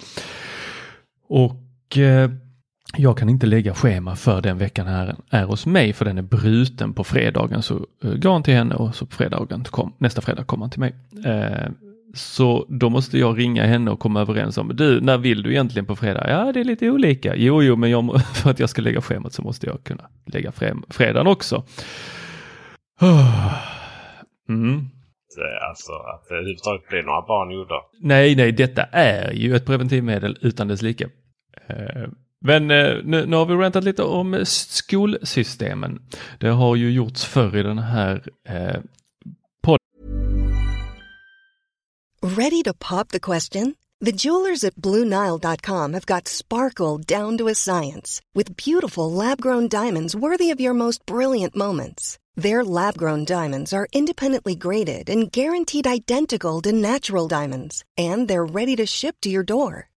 Och 1.28 1.99
eh, 1.99 2.30
jag 2.98 3.18
kan 3.18 3.28
inte 3.28 3.46
lägga 3.46 3.74
schema 3.74 4.16
för 4.16 4.42
den 4.42 4.58
veckan 4.58 4.86
här 4.86 5.16
är 5.30 5.44
hos 5.44 5.66
mig 5.66 5.92
för 5.92 6.04
den 6.04 6.18
är 6.18 6.22
bruten 6.22 6.94
på 6.94 7.04
fredagen. 7.04 7.62
Så 7.62 7.74
uh, 8.04 8.14
går 8.14 8.32
han 8.32 8.42
till 8.42 8.54
henne 8.54 8.74
och 8.74 8.94
så 8.94 9.06
på 9.06 9.16
fredagen 9.16 9.64
kom, 9.64 9.92
nästa 9.98 10.20
fredag 10.20 10.44
kommer 10.44 10.64
han 10.64 10.70
till 10.70 10.80
mig. 10.80 10.94
Uh, 11.26 11.72
så 12.14 12.66
då 12.68 12.90
måste 12.90 13.18
jag 13.18 13.38
ringa 13.38 13.66
henne 13.66 13.90
och 13.90 14.00
komma 14.00 14.20
överens 14.20 14.58
om, 14.58 14.70
du, 14.74 15.00
när 15.00 15.18
vill 15.18 15.42
du 15.42 15.50
egentligen 15.50 15.86
på 15.86 15.96
fredag? 15.96 16.30
Ja, 16.30 16.52
det 16.52 16.60
är 16.60 16.64
lite 16.64 16.90
olika. 16.90 17.36
Jo, 17.36 17.62
jo, 17.62 17.76
men 17.76 17.90
jag, 17.90 18.20
för 18.34 18.50
att 18.50 18.58
jag 18.58 18.70
ska 18.70 18.82
lägga 18.82 19.00
schemat 19.00 19.32
så 19.32 19.42
måste 19.42 19.66
jag 19.66 19.84
kunna 19.84 20.04
lägga 20.26 20.52
fredagen 20.88 21.26
också. 21.26 21.64
Mm. 24.48 24.88
Alltså 25.68 25.92
att 25.92 26.28
det 26.28 26.34
överhuvudtaget 26.34 26.88
blir 26.88 27.02
några 27.02 27.22
barn 27.22 27.50
gjorda. 27.50 27.74
Nej, 28.00 28.36
nej, 28.36 28.52
detta 28.52 28.82
är 28.82 29.32
ju 29.32 29.56
ett 29.56 29.66
preventivmedel 29.66 30.38
utan 30.40 30.68
dess 30.68 30.82
like. 30.82 31.04
Uh, 31.04 32.08
men 32.46 32.70
eh, 32.70 32.96
nu, 33.04 33.26
nu 33.26 33.36
har 33.36 33.46
vi 33.46 33.54
rantat 33.54 33.84
lite 33.84 34.02
om 34.02 34.44
skolsystemen. 34.46 35.98
Det 36.40 36.48
har 36.48 36.76
ju 36.76 36.90
gjorts 36.90 37.24
förr 37.24 37.56
i 37.56 37.62
den 37.62 37.78
här 37.78 38.28
eh, 38.48 38.80
podden. 39.62 39.78
Ready 42.36 42.62
to 42.62 42.72
pop 42.78 43.08
the 43.08 43.20
question? 43.20 43.74
The 44.04 44.12
jewelers 44.12 44.64
at 44.64 44.74
BlueNile.com 44.74 45.92
have 45.94 46.06
got 46.06 46.28
sparkle 46.28 46.98
down 46.98 47.38
to 47.38 47.48
a 47.48 47.54
science 47.54 48.20
with 48.34 48.56
beautiful 48.56 49.10
lab-grown 49.10 49.68
diamonds 49.68 50.14
worthy 50.14 50.50
of 50.50 50.60
your 50.60 50.74
most 50.74 51.06
brilliant 51.06 51.56
moments. 51.56 52.18
Their 52.42 52.62
lab-grown 52.62 53.24
diamonds 53.24 53.72
are 53.72 53.88
independently 53.92 54.54
graded 54.54 55.08
and 55.08 55.32
guaranteed 55.32 55.86
identical 55.86 56.60
to 56.62 56.72
natural 56.72 57.28
diamonds, 57.28 57.84
and 57.96 58.28
they're 58.28 58.44
ready 58.44 58.76
to 58.76 58.86
ship 58.86 59.16
to 59.22 59.30
your 59.30 59.44
door. 59.44 59.88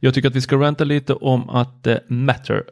Jag 0.00 0.14
tycker 0.14 0.28
att 0.28 0.36
vi 0.36 0.40
ska 0.40 0.56
ranta 0.56 0.84
lite 0.84 1.14
om 1.14 1.50
att 1.50 1.86
uh, 1.86 1.96
Matter 2.08 2.64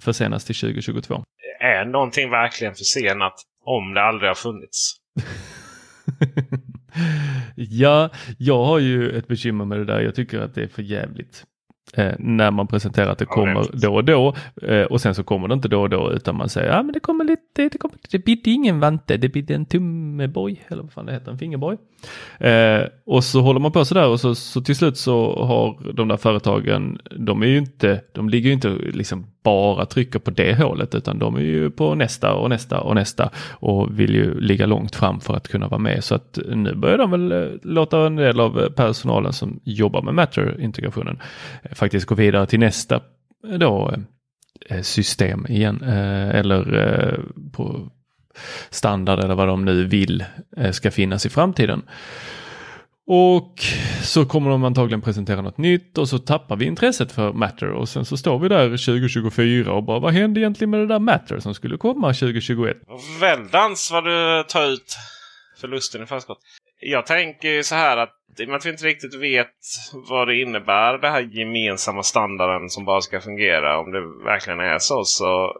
försenas 0.00 0.44
till 0.44 0.56
2022. 0.56 1.24
Är 1.60 1.84
någonting 1.84 2.30
verkligen 2.30 2.74
försenat 2.74 3.34
om 3.64 3.94
det 3.94 4.02
aldrig 4.02 4.30
har 4.30 4.34
funnits? 4.34 4.96
ja, 7.54 8.10
jag 8.38 8.64
har 8.64 8.78
ju 8.78 9.18
ett 9.18 9.28
bekymmer 9.28 9.64
med 9.64 9.78
det 9.78 9.84
där. 9.84 10.00
Jag 10.00 10.14
tycker 10.14 10.40
att 10.40 10.54
det 10.54 10.62
är 10.62 10.68
för 10.68 10.82
jävligt 10.82 11.44
eh, 11.94 12.14
när 12.18 12.50
man 12.50 12.66
presenterar 12.66 13.10
att 13.10 13.18
det 13.18 13.26
kommer 13.26 13.66
då 13.72 13.94
och 13.94 14.04
då 14.04 14.34
eh, 14.62 14.82
och 14.82 15.00
sen 15.00 15.14
så 15.14 15.24
kommer 15.24 15.48
det 15.48 15.54
inte 15.54 15.68
då 15.68 15.80
och 15.80 15.90
då 15.90 16.12
utan 16.12 16.36
man 16.36 16.48
säger 16.48 16.72
ja 16.72 16.82
men 16.82 16.92
det 16.92 17.00
kommer 17.00 17.24
lite, 17.24 17.68
det, 17.68 17.78
kommer, 17.78 17.96
det 18.10 18.18
bidde 18.18 18.50
ingen 18.50 18.80
vante, 18.80 19.16
det 19.16 19.28
bidde 19.28 19.54
en 19.54 19.66
tummeboj 19.66 20.64
eller 20.68 20.82
vad 20.82 20.92
fan 20.92 21.06
det 21.06 21.12
heter, 21.12 21.32
en 21.32 21.38
fingerboj. 21.38 21.78
Eh, 22.38 22.80
och 23.06 23.24
så 23.24 23.40
håller 23.40 23.60
man 23.60 23.72
på 23.72 23.84
sådär 23.84 24.08
och 24.08 24.20
så, 24.20 24.34
så 24.34 24.60
till 24.60 24.76
slut 24.76 24.96
så 24.96 25.44
har 25.44 25.92
de 25.92 26.08
där 26.08 26.16
företagen, 26.16 26.98
de 27.18 27.42
är 27.42 27.46
ju 27.46 27.58
inte, 27.58 28.00
de 28.12 28.28
ligger 28.28 28.46
ju 28.48 28.54
inte 28.54 28.68
liksom 28.68 29.26
bara 29.44 29.86
trycker 29.86 30.18
på 30.18 30.30
det 30.30 30.54
hålet 30.54 30.94
utan 30.94 31.18
de 31.18 31.36
är 31.36 31.40
ju 31.40 31.70
på 31.70 31.94
nästa 31.94 32.34
och 32.34 32.50
nästa 32.50 32.80
och 32.80 32.94
nästa 32.94 33.30
och 33.50 34.00
vill 34.00 34.14
ju 34.14 34.40
ligga 34.40 34.66
långt 34.66 34.96
fram 34.96 35.20
för 35.20 35.34
att 35.34 35.48
kunna 35.48 35.68
vara 35.68 35.80
med. 35.80 36.04
Så 36.04 36.14
att 36.14 36.38
nu 36.48 36.74
börjar 36.74 36.98
de 36.98 37.10
väl 37.10 37.32
eh, 37.32 37.48
låta 37.62 38.06
en 38.06 38.16
del 38.16 38.40
av 38.40 38.60
eh, 38.60 38.70
personalen 38.70 39.32
som 39.32 39.60
jobbar 39.64 40.02
med 40.02 40.14
Matter-integrationen 40.14 41.18
eh, 41.62 41.74
faktiskt 41.74 42.06
gå 42.06 42.14
vidare 42.14 42.46
till 42.46 42.60
nästa 42.60 43.00
eh, 43.48 43.58
då 43.58 43.94
eh, 44.70 44.80
system 44.80 45.46
igen 45.46 45.82
eller 45.82 47.20
på 47.52 47.90
standard 48.70 49.18
eller 49.18 49.34
vad 49.34 49.48
de 49.48 49.64
nu 49.64 49.84
vill 49.84 50.24
eh, 50.56 50.70
ska 50.70 50.90
finnas 50.90 51.26
i 51.26 51.30
framtiden. 51.30 51.82
Och 53.06 53.60
så 54.02 54.26
kommer 54.26 54.50
de 54.50 54.64
antagligen 54.64 55.02
presentera 55.02 55.42
något 55.42 55.58
nytt 55.58 55.98
och 55.98 56.08
så 56.08 56.18
tappar 56.18 56.56
vi 56.56 56.64
intresset 56.64 57.12
för 57.12 57.32
Matter 57.32 57.70
och 57.70 57.88
sen 57.88 58.04
så 58.04 58.16
står 58.16 58.38
vi 58.38 58.48
där 58.48 58.68
2024 58.68 59.72
och 59.72 59.84
bara 59.84 59.98
vad 59.98 60.12
hände 60.12 60.40
egentligen 60.40 60.70
med 60.70 60.80
det 60.80 60.86
där 60.86 60.98
Matter 60.98 61.38
som 61.38 61.54
skulle 61.54 61.76
komma 61.76 62.06
2021? 62.06 62.76
Väldans 63.20 63.90
vad 63.92 64.04
du 64.04 64.44
tar 64.48 64.66
ut 64.66 64.96
förlusten 65.60 66.02
i 66.02 66.06
förskott. 66.06 66.38
Jag 66.80 67.06
tänker 67.06 67.62
så 67.62 67.74
här 67.74 67.96
att 67.96 68.10
i 68.38 68.44
och 68.44 68.48
med 68.48 68.56
att 68.56 68.66
vi 68.66 68.70
inte 68.70 68.84
riktigt 68.84 69.14
vet 69.14 69.56
vad 70.08 70.28
det 70.28 70.40
innebär 70.40 70.98
den 70.98 71.12
här 71.12 71.20
gemensamma 71.20 72.02
standarden 72.02 72.68
som 72.68 72.84
bara 72.84 73.00
ska 73.00 73.20
fungera. 73.20 73.78
Om 73.78 73.92
det 73.92 74.00
verkligen 74.24 74.60
är 74.60 74.78
så 74.78 75.04
så 75.04 75.24
jag 75.24 75.52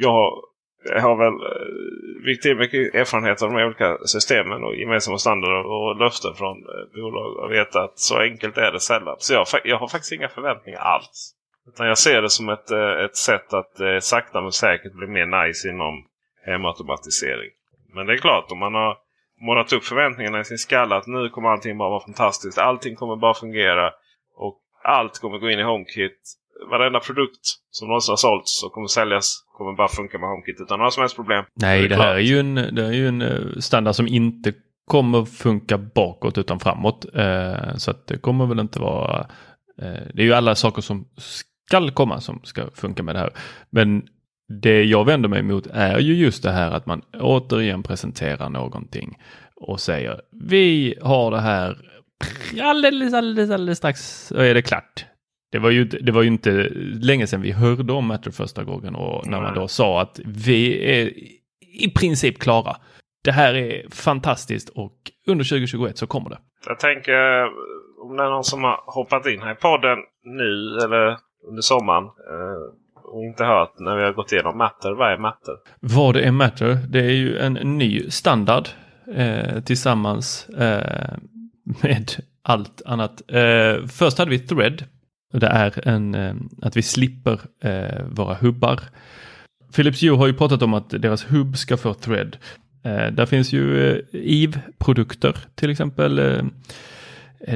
jag 0.00 0.44
har 0.92 1.16
väl 1.16 1.32
eh, 1.32 2.26
riktigt 2.26 2.56
mycket 2.56 2.94
erfarenhet 2.94 3.42
av 3.42 3.52
de 3.52 3.64
olika 3.64 3.98
systemen 4.06 4.64
och 4.64 4.76
gemensamma 4.76 5.18
standarder 5.18 5.66
och 5.66 5.96
löften 5.96 6.34
från 6.34 6.56
eh, 6.58 7.02
bolag. 7.02 7.36
Och 7.36 7.52
vet 7.52 7.76
att 7.76 7.98
så 7.98 8.18
enkelt 8.18 8.58
är 8.58 8.72
det 8.72 8.80
sällan. 8.80 9.16
Så 9.18 9.32
jag, 9.34 9.46
jag 9.64 9.78
har 9.78 9.88
faktiskt 9.88 10.12
inga 10.12 10.28
förväntningar 10.28 10.78
alls. 10.78 11.34
Utan 11.68 11.86
jag 11.86 11.98
ser 11.98 12.22
det 12.22 12.30
som 12.30 12.48
ett, 12.48 12.70
eh, 12.70 13.04
ett 13.04 13.16
sätt 13.16 13.54
att 13.54 14.04
sakta 14.04 14.40
men 14.40 14.52
säkert 14.52 14.92
bli 14.92 15.06
mer 15.06 15.46
nice 15.46 15.68
inom 15.68 16.04
hemautomatisering. 16.46 17.50
Men 17.94 18.06
det 18.06 18.12
är 18.12 18.16
klart, 18.16 18.52
om 18.52 18.58
man 18.58 18.74
har 18.74 18.96
målat 19.40 19.72
upp 19.72 19.84
förväntningarna 19.84 20.40
i 20.40 20.44
sin 20.44 20.58
skalle 20.58 20.96
att 20.96 21.06
nu 21.06 21.28
kommer 21.28 21.48
allting 21.48 21.78
bara 21.78 21.90
vara 21.90 22.04
fantastiskt. 22.04 22.58
Allting 22.58 22.96
kommer 22.96 23.16
bara 23.16 23.34
fungera. 23.34 23.92
Och 24.36 24.60
allt 24.82 25.18
kommer 25.18 25.38
gå 25.38 25.50
in 25.50 25.58
i 25.58 25.62
HomeKit. 25.62 26.20
Varenda 26.70 27.00
produkt 27.00 27.46
som 27.70 27.88
någonsin 27.88 28.12
har 28.12 28.16
sålts 28.16 28.64
och 28.64 28.72
kommer 28.72 28.86
säljas 28.86 29.44
kommer 29.56 29.72
bara 29.76 29.88
funka 29.88 30.18
med 30.18 30.28
HomeKit 30.28 30.60
utan 30.60 30.78
några 30.78 30.90
som 30.90 31.00
helst 31.00 31.16
problem. 31.16 31.44
Nej, 31.54 31.82
det, 31.82 31.88
det 31.88 31.96
här 31.96 32.14
är 32.14 32.18
ju, 32.18 32.40
en, 32.40 32.54
det 32.54 32.86
är 32.86 32.92
ju 32.92 33.08
en 33.08 33.22
eh, 33.22 33.58
standard 33.58 33.94
som 33.94 34.06
inte 34.06 34.52
kommer 34.86 35.24
funka 35.24 35.78
bakåt 35.78 36.38
utan 36.38 36.60
framåt. 36.60 37.04
Eh, 37.14 37.76
så 37.76 37.92
det 38.06 38.18
kommer 38.18 38.46
väl 38.46 38.60
inte 38.60 38.80
vara... 38.80 39.20
Eh, 39.82 40.02
det 40.14 40.22
är 40.22 40.26
ju 40.26 40.32
alla 40.32 40.54
saker 40.54 40.82
som 40.82 41.08
skall 41.16 41.90
komma 41.90 42.20
som 42.20 42.40
ska 42.44 42.70
funka 42.74 43.02
med 43.02 43.14
det 43.14 43.18
här. 43.18 43.32
Men 43.70 44.02
det 44.62 44.84
jag 44.84 45.04
vänder 45.04 45.28
mig 45.28 45.40
emot 45.40 45.66
är 45.66 45.98
ju 45.98 46.14
just 46.14 46.42
det 46.42 46.50
här 46.50 46.70
att 46.70 46.86
man 46.86 47.02
återigen 47.20 47.82
presenterar 47.82 48.48
någonting 48.48 49.18
och 49.56 49.80
säger 49.80 50.20
vi 50.48 50.94
har 51.02 51.30
det 51.30 51.40
här 51.40 51.78
alldeles, 52.62 53.14
alldeles, 53.14 53.50
alldeles 53.50 53.78
strax 53.78 54.26
så 54.26 54.36
är 54.36 54.54
det 54.54 54.62
klart. 54.62 55.06
Det 55.54 55.60
var, 55.60 55.70
ju, 55.70 55.84
det 55.84 56.12
var 56.12 56.22
ju 56.22 56.28
inte 56.28 56.50
länge 57.02 57.26
sedan 57.26 57.40
vi 57.40 57.52
hörde 57.52 57.92
om 57.92 58.06
Matter 58.06 58.30
första 58.30 58.64
gången 58.64 58.94
och 58.94 59.26
när 59.26 59.40
man 59.40 59.54
då 59.54 59.68
sa 59.68 60.00
att 60.00 60.20
vi 60.24 60.90
är 61.00 61.12
i 61.84 61.90
princip 61.94 62.38
klara. 62.38 62.76
Det 63.24 63.32
här 63.32 63.54
är 63.54 63.90
fantastiskt 63.90 64.68
och 64.68 64.96
under 65.26 65.44
2021 65.44 65.98
så 65.98 66.06
kommer 66.06 66.30
det. 66.30 66.38
Jag 66.66 66.78
tänker 66.78 67.44
om 68.02 68.16
det 68.16 68.22
är 68.22 68.30
någon 68.30 68.44
som 68.44 68.64
har 68.64 68.80
hoppat 68.86 69.26
in 69.26 69.42
här 69.42 69.52
i 69.52 69.54
podden 69.54 69.98
nu 70.24 70.78
eller 70.84 71.18
under 71.48 71.62
sommaren 71.62 72.04
eh, 72.04 73.04
och 73.04 73.24
inte 73.24 73.44
hört 73.44 73.78
när 73.78 73.96
vi 73.96 74.04
har 74.04 74.12
gått 74.12 74.32
igenom 74.32 74.58
Matter. 74.58 74.92
Vad 74.92 75.12
är 75.12 75.18
Matter? 75.18 75.54
Vad 75.80 76.16
är 76.16 76.30
Matter? 76.30 76.74
Det 76.88 77.00
är 77.00 77.12
ju 77.12 77.38
en 77.38 77.52
ny 77.52 78.10
standard 78.10 78.68
eh, 79.16 79.60
tillsammans 79.60 80.48
eh, 80.48 81.18
med 81.82 82.10
allt 82.42 82.82
annat. 82.86 83.22
Eh, 83.28 83.86
först 83.86 84.18
hade 84.18 84.30
vi 84.30 84.38
Thread. 84.38 84.84
Det 85.40 85.46
är 85.46 85.88
en, 85.88 86.14
eh, 86.14 86.34
att 86.62 86.76
vi 86.76 86.82
slipper 86.82 87.40
eh, 87.64 88.04
våra 88.08 88.34
hubbar. 88.34 88.80
Philips 89.76 90.02
Hue 90.02 90.16
har 90.16 90.26
ju 90.26 90.34
pratat 90.34 90.62
om 90.62 90.74
att 90.74 90.90
deras 90.90 91.24
hubb 91.24 91.56
ska 91.56 91.76
få 91.76 91.94
Thread. 91.94 92.36
Eh, 92.84 93.06
där 93.06 93.26
finns 93.26 93.52
ju 93.52 93.98
EVE-produkter 94.12 95.36
till 95.54 95.70
exempel. 95.70 96.20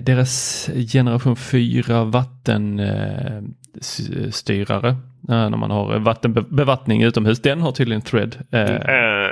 deras 0.02 0.66
generation 0.92 1.36
4 1.36 2.04
vattenstyrare 2.04 4.96
när 5.20 5.56
man 5.56 5.70
har 5.70 5.98
vattenbevattning 5.98 7.02
utomhus. 7.02 7.42
Den 7.42 7.60
har 7.60 7.72
tydligen 7.72 8.02
Thread. 8.02 8.36
Mm. 8.52 8.82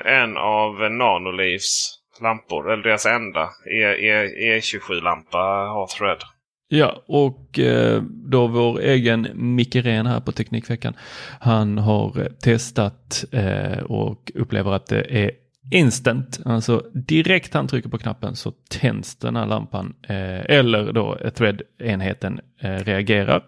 En 0.04 0.36
av 0.36 0.90
Nanolivs 0.90 1.98
lampor, 2.22 2.72
eller 2.72 2.82
deras 2.82 3.06
enda 3.06 3.48
E, 3.70 3.82
e-, 3.82 4.56
e 4.56 4.60
27-lampa 4.60 5.68
har 5.68 5.86
Thread. 5.86 6.36
Ja, 6.68 7.02
och 7.06 7.58
eh, 7.58 8.02
då 8.02 8.46
vår 8.46 8.80
egen 8.80 9.28
Micke 9.35 9.76
Ren 9.76 10.06
här 10.06 10.20
på 10.20 10.32
Teknikveckan. 10.32 10.94
Han 11.40 11.78
har 11.78 12.20
eh, 12.20 12.26
testat 12.26 13.25
eh, 13.32 13.78
och 13.78 14.32
upplever 14.35 14.73
att 14.73 14.87
det 14.87 15.25
är 15.25 15.30
instant, 15.73 16.40
alltså 16.44 16.82
direkt 16.94 17.54
han 17.54 17.68
trycker 17.68 17.88
på 17.88 17.99
knappen 17.99 18.37
så 18.37 18.52
tänds 18.68 19.16
den 19.16 19.37
här 19.37 19.46
lampan 19.46 19.94
eller 20.08 20.92
då 20.92 21.18
thread-enheten 21.35 22.40
reagerar. 22.61 23.42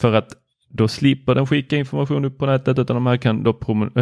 För 0.00 0.12
att 0.12 0.28
då 0.68 0.88
slipper 0.88 1.34
den 1.34 1.46
skicka 1.46 1.76
information 1.76 2.24
upp 2.24 2.38
på 2.38 2.46
nätet 2.46 2.78
utan 2.78 2.96
de 2.96 3.06
här 3.06 3.16
kan 3.16 3.42
då 3.42 3.50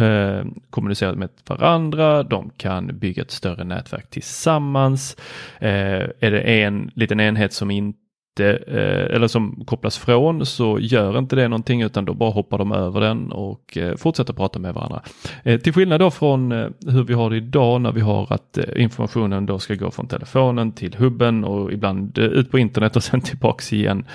eh, 0.01 0.45
kommunicera 0.69 1.13
med 1.13 1.29
varandra. 1.47 2.23
De 2.23 2.49
kan 2.57 2.99
bygga 2.99 3.21
ett 3.21 3.31
större 3.31 3.63
nätverk 3.63 4.09
tillsammans. 4.09 5.17
Eh, 5.59 6.09
är 6.19 6.31
det 6.31 6.41
en 6.41 6.91
liten 6.95 7.19
enhet 7.19 7.53
som 7.53 7.71
inte 7.71 7.99
inte, 8.39 8.63
eh, 8.67 9.15
eller 9.15 9.27
som 9.27 9.63
kopplas 9.65 9.97
från 9.97 10.45
så 10.45 10.79
gör 10.79 11.17
inte 11.17 11.35
det 11.35 11.47
någonting 11.47 11.81
utan 11.81 12.05
då 12.05 12.13
bara 12.13 12.31
hoppar 12.31 12.57
de 12.57 12.71
över 12.71 13.01
den 13.01 13.31
och 13.31 13.77
eh, 13.77 13.95
fortsätter 13.95 14.33
prata 14.33 14.59
med 14.59 14.73
varandra. 14.73 15.01
Eh, 15.43 15.59
till 15.59 15.73
skillnad 15.73 15.99
då 15.99 16.11
från 16.11 16.51
hur 16.87 17.03
vi 17.03 17.13
har 17.13 17.29
det 17.29 17.37
idag 17.37 17.81
när 17.81 17.91
vi 17.91 18.01
har 18.01 18.33
att 18.33 18.57
informationen 18.75 19.45
då 19.45 19.59
ska 19.59 19.75
gå 19.75 19.91
från 19.91 20.07
telefonen 20.07 20.71
till 20.71 20.95
hubben 20.95 21.43
och 21.43 21.73
ibland 21.73 22.17
ut 22.17 22.51
på 22.51 22.59
internet 22.59 22.95
och 22.95 23.03
sen 23.03 23.21
tillbaks 23.21 23.73
igen. 23.73 24.05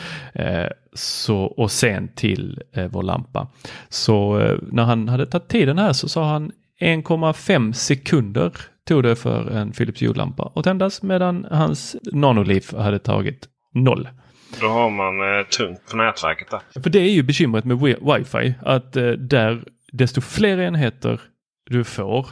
Så, 0.93 1.37
och 1.37 1.71
sen 1.71 2.09
till 2.09 2.63
vår 2.91 3.03
lampa. 3.03 3.47
Så 3.89 4.39
när 4.73 4.83
han 4.83 5.09
hade 5.09 5.27
tagit 5.27 5.49
tiden 5.49 5.79
här 5.79 5.93
så 5.93 6.09
sa 6.09 6.25
han 6.25 6.53
1,5 6.81 7.73
sekunder 7.73 8.53
tog 8.89 9.03
det 9.03 9.17
för 9.17 9.51
en 9.51 9.73
Philips 9.73 10.03
ljudlampa 10.03 10.53
att 10.55 10.65
tändas 10.65 11.03
medan 11.03 11.47
hans 11.51 11.97
Nanoliv 12.13 12.65
hade 12.77 12.99
tagit 12.99 13.49
noll. 13.75 14.09
Då 14.61 14.67
har 14.67 14.91
man 14.91 15.39
eh, 15.39 15.47
tungt 15.47 15.91
på 15.91 15.97
nätverket 15.97 16.51
där. 16.51 16.83
För 16.83 16.91
det 16.91 16.99
är 16.99 17.11
ju 17.11 17.23
bekymret 17.23 17.65
med 17.65 17.79
wifi. 17.81 18.55
Att 18.63 18.97
eh, 18.97 19.11
där 19.11 19.65
desto 19.93 20.21
fler 20.21 20.59
enheter 20.61 21.21
du 21.71 21.85
får 21.85 22.27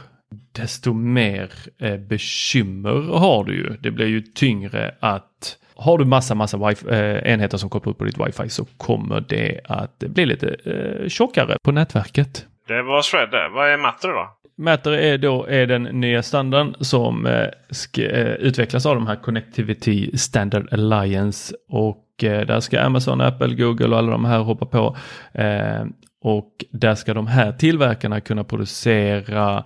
desto 0.51 0.93
mer 0.93 1.51
eh, 1.77 1.97
bekymmer 1.97 3.17
har 3.17 3.43
du 3.43 3.55
ju. 3.55 3.77
Det 3.79 3.91
blir 3.91 4.07
ju 4.07 4.21
tyngre 4.21 4.95
att 4.99 5.57
har 5.75 5.97
du 5.97 6.05
massa, 6.05 6.35
massa 6.35 6.67
wifi, 6.67 6.85
eh, 6.89 7.33
enheter 7.33 7.57
som 7.57 7.69
kopplar 7.69 7.91
upp 7.91 7.97
på 7.97 8.03
ditt 8.03 8.19
wifi 8.19 8.49
så 8.49 8.65
kommer 8.65 9.21
det 9.29 9.59
att 9.63 9.99
bli 9.99 10.25
lite 10.25 10.55
eh, 10.65 11.09
tjockare 11.09 11.57
på 11.63 11.71
nätverket. 11.71 12.45
Det 12.69 12.83
var 12.83 13.01
Shred 13.01 13.31
det. 13.31 13.49
Vad 13.49 13.69
är 13.69 13.77
Matter 13.77 14.07
då? 14.07 14.29
Matter 14.57 14.91
är 14.91 15.17
då 15.17 15.45
är 15.45 15.67
den 15.67 15.83
nya 15.83 16.23
standarden 16.23 16.75
som 16.79 17.25
eh, 17.25 17.47
ska, 17.69 18.01
eh, 18.01 18.33
utvecklas 18.33 18.85
av 18.85 18.95
de 18.95 19.07
här 19.07 19.15
Connectivity 19.15 20.17
Standard 20.17 20.73
Alliance 20.73 21.55
och 21.69 22.23
eh, 22.23 22.45
där 22.45 22.59
ska 22.59 22.81
Amazon, 22.81 23.21
Apple, 23.21 23.55
Google 23.55 23.87
och 23.87 23.97
alla 23.97 24.11
de 24.11 24.25
här 24.25 24.39
hoppa 24.39 24.65
på. 24.65 24.97
Eh, 25.33 25.85
och 26.21 26.65
där 26.71 26.95
ska 26.95 27.13
de 27.13 27.27
här 27.27 27.51
tillverkarna 27.51 28.21
kunna 28.21 28.43
producera 28.43 29.63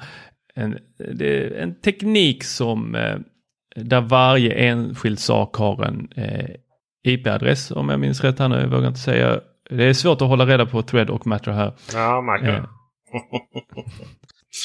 en, 0.55 0.77
en 1.57 1.81
teknik 1.81 2.43
som 2.43 2.95
eh, 2.95 3.17
där 3.75 4.01
varje 4.01 4.53
enskild 4.53 5.19
sak 5.19 5.55
har 5.55 5.83
en 5.83 6.07
eh, 6.15 6.49
IP-adress 7.07 7.71
om 7.71 7.89
jag 7.89 7.99
minns 7.99 8.23
rätt 8.23 8.39
här 8.39 8.47
nu, 8.47 8.55
jag 8.55 8.67
vågar 8.67 8.87
inte 8.87 8.99
säga. 8.99 9.39
Det 9.69 9.83
är 9.83 9.93
svårt 9.93 10.21
att 10.21 10.27
hålla 10.27 10.45
reda 10.45 10.65
på 10.65 10.81
Thread 10.81 11.09
och 11.09 11.27
Matter 11.27 11.51
här. 11.51 11.73
Ja, 11.93 12.21
märker 12.21 12.65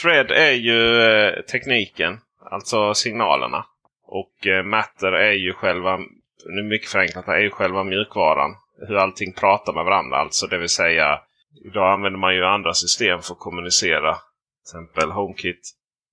Thread 0.03 0.31
är 0.31 0.53
ju 0.53 1.03
eh, 1.03 1.43
tekniken, 1.43 2.21
alltså 2.51 2.95
signalerna. 2.95 3.65
Och 4.07 4.47
eh, 4.47 4.65
Matter 4.65 5.13
är 5.13 5.33
ju 5.33 5.53
själva, 5.53 5.99
nu 6.47 6.63
mycket 6.63 6.91
förenklat, 6.91 7.29
är 7.29 7.39
ju 7.39 7.51
själva 7.51 7.85
mjukvaran. 7.85 8.51
Hur 8.89 8.97
allting 8.97 9.33
pratar 9.33 9.73
med 9.73 9.85
varandra. 9.85 10.17
Alltså 10.17 10.47
det 10.47 10.59
vill 10.59 10.69
säga, 10.69 11.21
idag 11.65 11.93
använder 11.93 12.19
man 12.19 12.35
ju 12.35 12.45
andra 12.45 12.75
system 12.75 13.23
för 13.23 13.33
att 13.33 13.39
kommunicera. 13.39 14.15
Till 14.15 14.79
exempel 14.79 15.11
HomeKit 15.11 15.61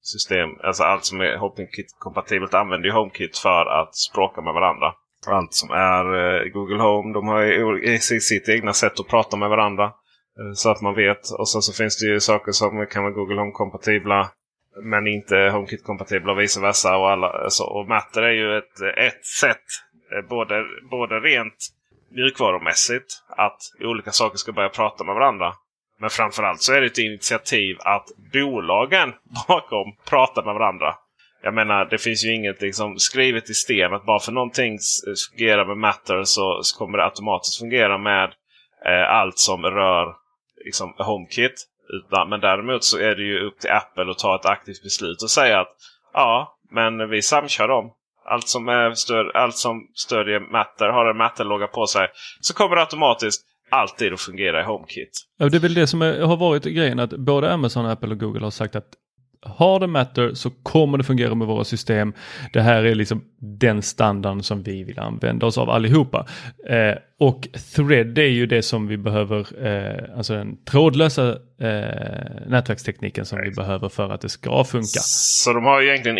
system, 0.02 0.50
alltså 0.64 0.84
allt 0.84 1.06
som 1.06 1.22
är 1.22 1.38
HomeKit-kompatibelt 1.38 2.54
använder 2.54 2.88
ju 2.88 2.94
HomeKit 2.94 3.38
för 3.38 3.66
att 3.66 3.96
språka 3.96 4.42
med 4.42 4.54
varandra. 4.54 4.94
Allt 5.28 5.54
som 5.54 5.70
är 5.72 6.06
eh, 6.16 6.48
Google 6.54 6.84
Home, 6.84 7.14
de 7.14 7.28
har 7.28 7.42
ju 7.42 8.00
sitt 8.00 8.50
egna 8.50 8.74
sätt 8.74 9.00
att 9.00 9.08
prata 9.08 9.38
med 9.38 9.50
varandra. 9.50 9.92
Eh, 10.40 10.54
så 10.54 10.72
att 10.72 10.82
man 10.82 10.96
vet. 10.96 11.30
Och 11.30 11.50
sen 11.50 11.62
så 11.62 11.74
finns 11.74 12.00
det 12.00 12.06
ju 12.06 12.20
saker 12.20 12.52
som 12.52 12.88
kan 12.92 13.04
vara 13.04 13.14
Google 13.14 13.42
Home-kompatibla. 13.42 14.30
Men 14.84 15.08
inte 15.08 15.36
HomeKit-kompatibla 15.36 16.32
och 16.32 16.40
vice 16.40 16.62
versa. 16.62 16.98
Och, 16.98 17.12
alla, 17.12 17.50
så, 17.50 17.66
och 17.66 17.88
Matter 17.88 18.22
är 18.22 18.32
ju 18.32 18.58
ett, 18.58 18.82
ett 18.98 19.26
sätt, 19.26 19.66
eh, 20.12 20.30
både, 20.30 20.64
både 20.92 21.20
rent 21.20 21.56
mjukvarumässigt, 22.12 23.06
att 23.30 23.58
olika 23.80 24.12
saker 24.12 24.38
ska 24.38 24.52
börja 24.52 24.70
prata 24.70 25.04
med 25.04 25.16
varandra. 25.16 25.54
Men 26.00 26.10
framförallt 26.10 26.62
så 26.62 26.74
är 26.74 26.82
det 26.82 26.88
ett 26.88 26.98
initiativ 26.98 27.78
att 27.80 28.06
bolagen 28.34 29.14
bakom 29.48 29.96
pratar 30.10 30.44
med 30.44 30.54
varandra. 30.54 30.96
Jag 31.44 31.54
menar, 31.54 31.86
det 31.86 31.98
finns 31.98 32.26
ju 32.26 32.36
inget 32.36 32.62
liksom, 32.62 32.98
skrivet 32.98 33.50
i 33.50 33.54
sten 33.54 33.94
att 33.94 34.06
bara 34.06 34.20
för 34.20 34.32
någonting 34.32 34.78
fungerar 35.32 35.66
med 35.66 35.78
Matter 35.78 36.24
så 36.24 36.62
kommer 36.78 36.98
det 36.98 37.04
automatiskt 37.06 37.60
fungera 37.60 37.98
med 37.98 38.34
eh, 38.86 39.10
allt 39.10 39.40
som 39.40 39.64
rör 39.64 40.16
liksom 40.66 40.94
HomeKit. 40.98 41.68
Utan, 41.90 42.30
men 42.30 42.40
däremot 42.40 42.84
så 42.84 42.98
är 42.98 43.16
det 43.16 43.24
ju 43.24 43.40
upp 43.48 43.60
till 43.60 43.72
Apple 43.72 44.12
att 44.12 44.20
ta 44.20 44.36
ett 44.36 44.46
aktivt 44.46 44.84
beslut 44.84 45.22
och 45.24 45.30
säga 45.30 45.60
att 45.60 45.76
ja, 46.14 46.58
men 46.72 47.10
vi 47.10 47.22
samkör 47.22 47.68
dem. 47.68 47.92
Allt 48.28 48.48
som, 48.48 48.70
är 48.70 48.94
stöd, 48.94 49.32
allt 49.34 49.56
som 49.56 49.88
stödjer 49.94 50.40
Matter, 50.40 50.90
har 50.90 51.06
en 51.06 51.18
Matter-logga 51.18 51.68
på 51.68 51.88
sig. 51.88 52.08
Så 52.42 52.54
kommer 52.54 52.76
det 52.76 52.82
automatiskt 52.82 53.46
alltid 53.70 54.14
att 54.14 54.22
fungera 54.22 54.62
i 54.62 54.64
HomeKit. 54.64 55.12
Ja, 55.38 55.50
det 55.50 55.58
är 55.58 55.62
väl 55.62 55.74
det 55.74 55.88
som 55.88 56.02
är, 56.02 56.22
har 56.22 56.38
varit 56.38 56.64
grejen 56.64 57.00
att 57.00 57.10
både 57.10 57.54
Amazon, 57.54 57.86
Apple 57.86 58.10
och 58.10 58.20
Google 58.20 58.44
har 58.44 58.52
sagt 58.52 58.76
att 58.76 58.90
har 59.46 59.80
det 59.80 59.88
Matter 59.88 60.34
så 60.34 60.50
kommer 60.50 60.98
det 60.98 61.04
fungera 61.04 61.36
med 61.36 61.48
våra 61.48 61.64
system. 61.64 62.14
Det 62.54 62.62
här 62.62 62.84
är 62.84 62.96
liksom 62.96 63.24
den 63.40 63.82
standarden 63.82 64.44
som 64.44 64.64
vi 64.64 64.84
vill 64.84 65.00
använda 65.00 65.46
oss 65.46 65.58
av 65.58 65.70
allihopa. 65.70 66.28
Eh, 66.70 66.96
och 67.20 67.48
Thread 67.76 68.18
är 68.18 68.24
ju 68.24 68.46
det 68.46 68.62
som 68.62 68.88
vi 68.88 68.98
behöver, 68.98 69.68
eh, 69.68 70.18
alltså 70.18 70.34
den 70.34 70.58
trådlösa 70.66 71.30
eh, 71.62 72.48
nätverkstekniken 72.48 73.26
som 73.26 73.42
vi 73.42 73.52
behöver 73.52 73.90
för 73.90 74.10
att 74.10 74.22
det 74.22 74.30
ska 74.30 74.64
funka. 74.64 75.00
Så 75.00 75.54
de 75.54 75.64
har 75.64 75.82
egentligen, 75.82 76.18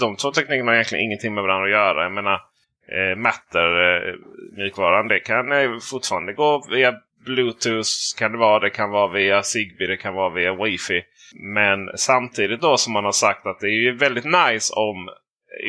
de 0.00 0.16
två 0.16 0.30
teknikerna 0.30 0.70
har 0.70 0.74
egentligen 0.74 1.04
ingenting 1.04 1.34
med 1.34 1.42
varandra 1.42 1.64
att 1.64 1.70
göra. 1.70 2.02
Jag 2.02 2.12
menar, 2.12 2.40
eh, 2.88 3.16
Matter, 3.16 3.98
eh, 3.98 5.08
det 5.08 5.18
kan 5.18 5.52
eh, 5.52 5.78
fortfarande 5.90 6.32
gå 6.32 6.66
via 6.70 6.94
Bluetooth 7.24 7.88
kan 8.18 8.32
det 8.32 8.38
vara. 8.38 8.60
Det 8.60 8.70
kan 8.70 8.90
vara 8.90 9.12
via 9.12 9.42
Zigbee, 9.42 9.86
det 9.86 9.96
kan 9.96 10.14
vara 10.14 10.34
via 10.34 10.52
Wi-Fi. 10.52 11.02
Men 11.34 11.98
samtidigt 11.98 12.60
då 12.60 12.76
som 12.76 12.92
man 12.92 13.04
har 13.04 13.12
sagt 13.12 13.46
att 13.46 13.60
det 13.60 13.66
är 13.66 13.82
ju 13.82 13.96
väldigt 13.96 14.24
nice 14.24 14.74
om 14.74 15.08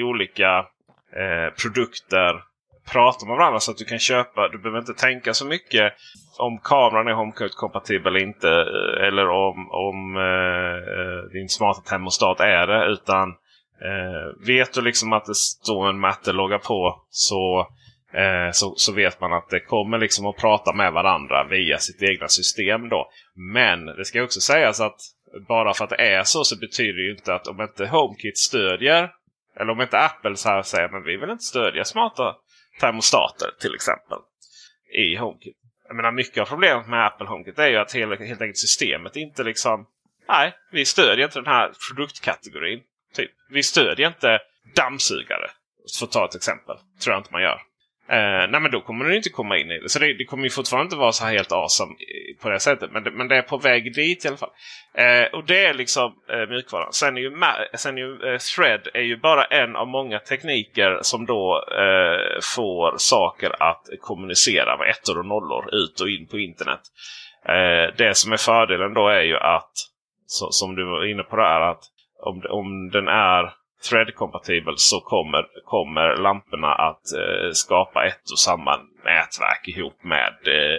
olika 0.01 0.57
eh, 1.15 1.53
produkter 1.61 2.41
pratar 2.91 3.27
med 3.27 3.37
varandra 3.37 3.59
så 3.59 3.71
att 3.71 3.77
du 3.77 3.85
kan 3.85 3.99
köpa. 3.99 4.47
Du 4.47 4.57
behöver 4.57 4.79
inte 4.79 4.93
tänka 4.93 5.33
så 5.33 5.45
mycket 5.45 5.93
om 6.37 6.59
kameran 6.63 7.07
är 7.07 7.13
HomeKit-kompatibel 7.13 8.07
eller 8.07 8.23
inte. 8.23 8.49
Eh, 8.49 9.07
eller 9.07 9.29
om, 9.29 9.71
om 9.71 10.17
eh, 10.17 11.31
din 11.31 11.49
smarta 11.49 11.81
termostat 11.81 12.39
är 12.39 12.67
det. 12.67 12.85
Utan 12.85 13.29
eh, 13.81 14.47
vet 14.47 14.73
du 14.73 14.81
liksom 14.81 15.13
att 15.13 15.25
det 15.25 15.35
står 15.35 15.89
en 15.89 15.99
matte-logga 15.99 16.59
på 16.59 17.05
så 17.09 17.67
Eh, 18.15 18.51
så, 18.51 18.73
så 18.75 18.93
vet 18.93 19.21
man 19.21 19.33
att 19.33 19.49
det 19.49 19.59
kommer 19.59 19.97
liksom 19.97 20.25
att 20.25 20.37
prata 20.37 20.73
med 20.73 20.93
varandra 20.93 21.47
via 21.49 21.77
sitt 21.77 22.03
egna 22.03 22.27
system. 22.27 22.89
då. 22.89 23.07
Men 23.53 23.85
det 23.85 24.05
ska 24.05 24.23
också 24.23 24.39
sägas 24.39 24.81
att 24.81 24.99
bara 25.47 25.73
för 25.73 25.83
att 25.83 25.89
det 25.89 26.01
är 26.01 26.23
så 26.23 26.43
så 26.43 26.59
betyder 26.59 26.93
det 26.93 27.01
ju 27.03 27.11
inte 27.11 27.33
att 27.33 27.47
om 27.47 27.61
inte 27.61 27.87
HomeKit 27.87 28.37
stödjer 28.37 29.11
eller 29.59 29.71
om 29.71 29.81
inte 29.81 29.99
Apple 29.99 30.35
så 30.35 30.49
här 30.49 30.61
säger 30.61 30.89
men 30.89 31.03
vi 31.03 31.17
vill 31.17 31.29
inte 31.29 31.43
stödja 31.43 31.85
smarta 31.85 32.35
termostater 32.79 33.49
till 33.59 33.75
exempel 33.75 34.17
i 34.97 35.15
HomeKit. 35.15 35.57
Jag 35.87 35.95
menar 35.95 36.11
mycket 36.11 36.41
av 36.41 36.45
problemet 36.45 36.87
med 36.87 37.05
Apple 37.05 37.27
HomeKit 37.27 37.59
är 37.59 37.67
ju 37.67 37.77
att 37.77 37.95
hela, 37.95 38.15
helt 38.15 38.41
enkelt 38.41 38.57
systemet 38.57 39.15
inte 39.15 39.43
liksom 39.43 39.87
Nej, 40.27 40.53
vi 40.71 40.85
stödjer 40.85 41.25
inte 41.25 41.39
den 41.39 41.53
här 41.53 41.71
produktkategorin. 41.89 42.81
Typ. 43.13 43.31
Vi 43.49 43.63
stödjer 43.63 44.07
inte 44.07 44.39
dammsugare. 44.75 45.51
För 45.99 46.05
att 46.05 46.11
ta 46.11 46.25
ett 46.25 46.35
exempel. 46.35 46.77
Tror 47.03 47.13
jag 47.13 47.19
inte 47.19 47.31
man 47.31 47.41
gör. 47.41 47.61
Eh, 48.09 48.49
nej 48.49 48.61
men 48.61 48.71
då 48.71 48.81
kommer 48.81 49.05
den 49.05 49.15
inte 49.15 49.29
komma 49.29 49.57
in 49.57 49.71
i 49.71 49.79
det. 49.79 49.89
Så 49.89 49.99
det, 49.99 50.13
det 50.13 50.25
kommer 50.25 50.43
ju 50.43 50.49
fortfarande 50.49 50.85
inte 50.85 50.95
vara 50.95 51.11
så 51.11 51.25
här 51.25 51.31
helt 51.31 51.51
awesome 51.51 51.95
på 52.41 52.49
det 52.49 52.59
sättet. 52.59 52.91
Men 52.91 53.03
det, 53.03 53.11
men 53.11 53.27
det 53.27 53.37
är 53.37 53.41
på 53.41 53.57
väg 53.57 53.93
dit 53.93 54.25
i 54.25 54.27
alla 54.27 54.37
fall. 54.37 54.49
Eh, 54.93 55.33
och 55.33 55.45
det 55.45 55.65
är 55.65 55.73
liksom 55.73 56.13
eh, 56.29 56.49
mjukvaran. 56.49 56.93
Sen 56.93 57.17
är 57.17 57.21
ju, 57.21 57.31
sen 57.73 57.97
är 57.97 58.01
ju 58.01 58.33
eh, 58.33 58.39
Thread 58.55 58.87
är 58.93 59.01
ju 59.01 59.17
bara 59.17 59.45
en 59.45 59.75
av 59.75 59.87
många 59.87 60.19
tekniker 60.19 60.99
som 61.01 61.25
då 61.25 61.65
eh, 61.71 62.39
får 62.55 62.97
saker 62.97 63.63
att 63.63 63.83
kommunicera 64.01 64.77
med 64.77 64.89
ettor 64.89 65.19
och 65.19 65.25
nollor 65.25 65.75
ut 65.75 66.01
och 66.01 66.09
in 66.09 66.27
på 66.27 66.39
internet. 66.39 66.81
Eh, 67.47 67.95
det 67.97 68.17
som 68.17 68.33
är 68.33 68.37
fördelen 68.37 68.93
då 68.93 69.07
är 69.07 69.21
ju 69.21 69.37
att, 69.37 69.71
så, 70.25 70.51
som 70.51 70.75
du 70.75 70.85
var 70.85 71.05
inne 71.05 71.23
på 71.23 71.35
där, 71.35 71.61
att 71.61 71.83
om, 72.23 72.43
om 72.49 72.89
den 72.89 73.07
är 73.07 73.64
thread-kompatibel 73.89 74.73
så 74.77 74.99
kommer, 74.99 75.45
kommer 75.65 76.17
lamporna 76.17 76.73
att 76.73 77.13
eh, 77.13 77.51
skapa 77.53 78.05
ett 78.05 78.31
och 78.31 78.39
samma 78.39 78.79
nätverk 79.03 79.67
ihop 79.67 80.03
med, 80.03 80.35
eh, 80.47 80.77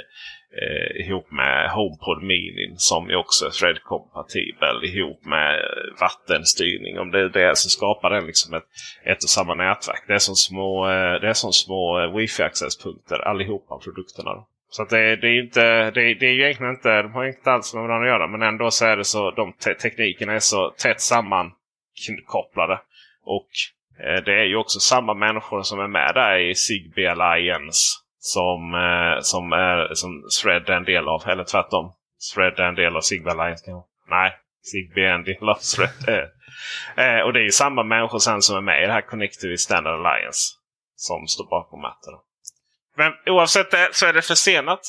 eh 0.62 1.06
ihop 1.06 1.30
med 1.30 1.70
HomePod 1.70 2.22
Mini 2.22 2.74
som 2.76 3.10
är 3.10 3.16
också 3.16 3.50
thread-kompatibel 3.50 4.84
ihop 4.84 5.24
med 5.24 5.60
vattenstyrning. 6.00 6.98
Om 6.98 7.10
det 7.10 7.20
är 7.20 7.28
det 7.28 7.56
så 7.56 7.68
skapar 7.68 8.10
den 8.10 8.26
liksom 8.26 8.54
ett, 8.54 8.68
ett 9.04 9.22
och 9.22 9.30
samma 9.30 9.54
nätverk. 9.54 10.04
Det 10.06 10.14
är 10.14 10.18
som 10.18 10.34
små, 10.34 10.86
eh, 10.90 11.20
det 11.20 11.28
är 11.28 11.34
som 11.34 11.52
små 11.52 12.00
eh, 12.00 12.16
wifi-accesspunkter 12.16 13.18
allihopa 13.28 13.78
produkterna. 13.78 14.44
Så 14.70 14.84
det, 14.84 15.16
det, 15.16 15.28
är 15.28 15.42
inte, 15.42 15.90
det, 15.90 16.14
det 16.14 16.26
är 16.26 16.32
ju 16.32 16.42
egentligen 16.42 16.74
inte, 16.74 17.02
de 17.02 17.12
har 17.12 17.24
inte 17.24 17.50
alls 17.50 17.74
med 17.74 17.82
varandra 17.82 18.06
att 18.06 18.14
göra. 18.14 18.26
Men 18.26 18.42
ändå 18.42 18.70
så 18.70 18.84
är 18.84 18.96
det 18.96 19.04
så, 19.04 19.30
de 19.30 19.52
te 19.52 19.74
teknikerna 19.74 20.32
är 20.32 20.38
så 20.38 20.70
tätt 20.70 21.00
sammankopplade. 21.00 22.80
Och 23.26 23.48
eh, 24.04 24.24
det 24.24 24.40
är 24.40 24.44
ju 24.44 24.56
också 24.56 24.80
samma 24.80 25.14
människor 25.14 25.62
som 25.62 25.80
är 25.80 25.88
med 25.88 26.14
där 26.14 26.38
i 26.38 26.54
Zigbee 26.54 27.10
Alliance. 27.10 27.82
Som, 28.18 28.74
eh, 28.74 29.20
som, 29.20 29.52
är, 29.52 29.94
som 29.94 30.22
Thread 30.42 30.68
är 30.68 30.76
en 30.76 30.84
del 30.84 31.08
av. 31.08 31.28
Eller 31.28 31.44
tvärtom. 31.44 31.92
Thread 32.34 32.58
är 32.58 32.68
en 32.68 32.74
del 32.74 32.96
av 32.96 33.00
Zigbee 33.00 33.30
Alliance. 33.30 33.64
Nej, 34.10 34.32
Zigbee 34.62 35.06
är 35.06 35.14
en 35.14 35.24
del 35.24 35.48
av 35.48 35.58
Thread. 35.74 36.08
eh, 36.96 37.20
och 37.20 37.32
det 37.32 37.40
är 37.40 37.44
ju 37.44 37.50
samma 37.50 37.82
människor 37.82 38.18
sen 38.18 38.42
som 38.42 38.56
är 38.56 38.60
med 38.60 38.82
i 38.82 38.86
det 38.86 38.92
här 38.92 39.00
Connectivity 39.00 39.56
Standard 39.56 40.06
Alliance. 40.06 40.40
Som 40.96 41.26
står 41.26 41.44
bakom 41.50 41.80
Matter. 41.80 42.12
Men 42.96 43.12
oavsett 43.26 43.70
det 43.70 43.88
så 43.92 44.06
är 44.06 44.12
det 44.12 44.22
försenat. 44.22 44.80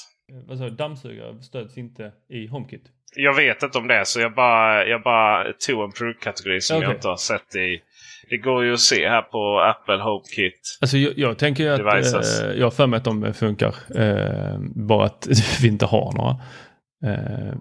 Vad 0.47 0.57
sa 0.57 0.63
du? 0.63 0.69
Dammsugare 0.69 1.41
stöds 1.41 1.77
inte 1.77 2.11
i 2.29 2.47
HomeKit? 2.47 2.83
Jag 3.15 3.33
vet 3.33 3.63
inte 3.63 3.77
om 3.77 3.87
det. 3.87 4.05
Så 4.05 4.19
jag 4.19 4.33
bara, 4.33 4.85
jag 4.85 5.01
bara 5.01 5.53
tog 5.53 5.83
en 5.83 5.91
produktkategori 5.91 6.61
som 6.61 6.77
okay. 6.77 6.89
jag 6.89 6.97
inte 6.97 7.07
har 7.07 7.17
sett 7.17 7.55
i 7.55 7.81
det 8.29 8.37
går 8.37 8.63
ju 8.63 8.73
att 8.73 8.79
se 8.79 9.09
här 9.09 9.21
på 9.21 9.59
Apple 9.59 10.03
HomeKit. 10.03 10.77
Alltså 10.81 10.97
jag, 10.97 11.13
jag 11.17 11.37
tänker 11.37 11.71
att 11.71 11.79
eh, 11.79 12.51
jag 12.57 12.65
har 12.65 12.71
för 12.71 12.87
mig 12.87 12.97
att 12.97 13.03
de 13.03 13.33
funkar. 13.33 13.75
Eh, 13.95 14.59
bara 14.75 15.05
att 15.05 15.27
vi 15.61 15.67
inte 15.67 15.85
har 15.85 16.13
några. 16.13 16.35
Eh, 17.13 17.57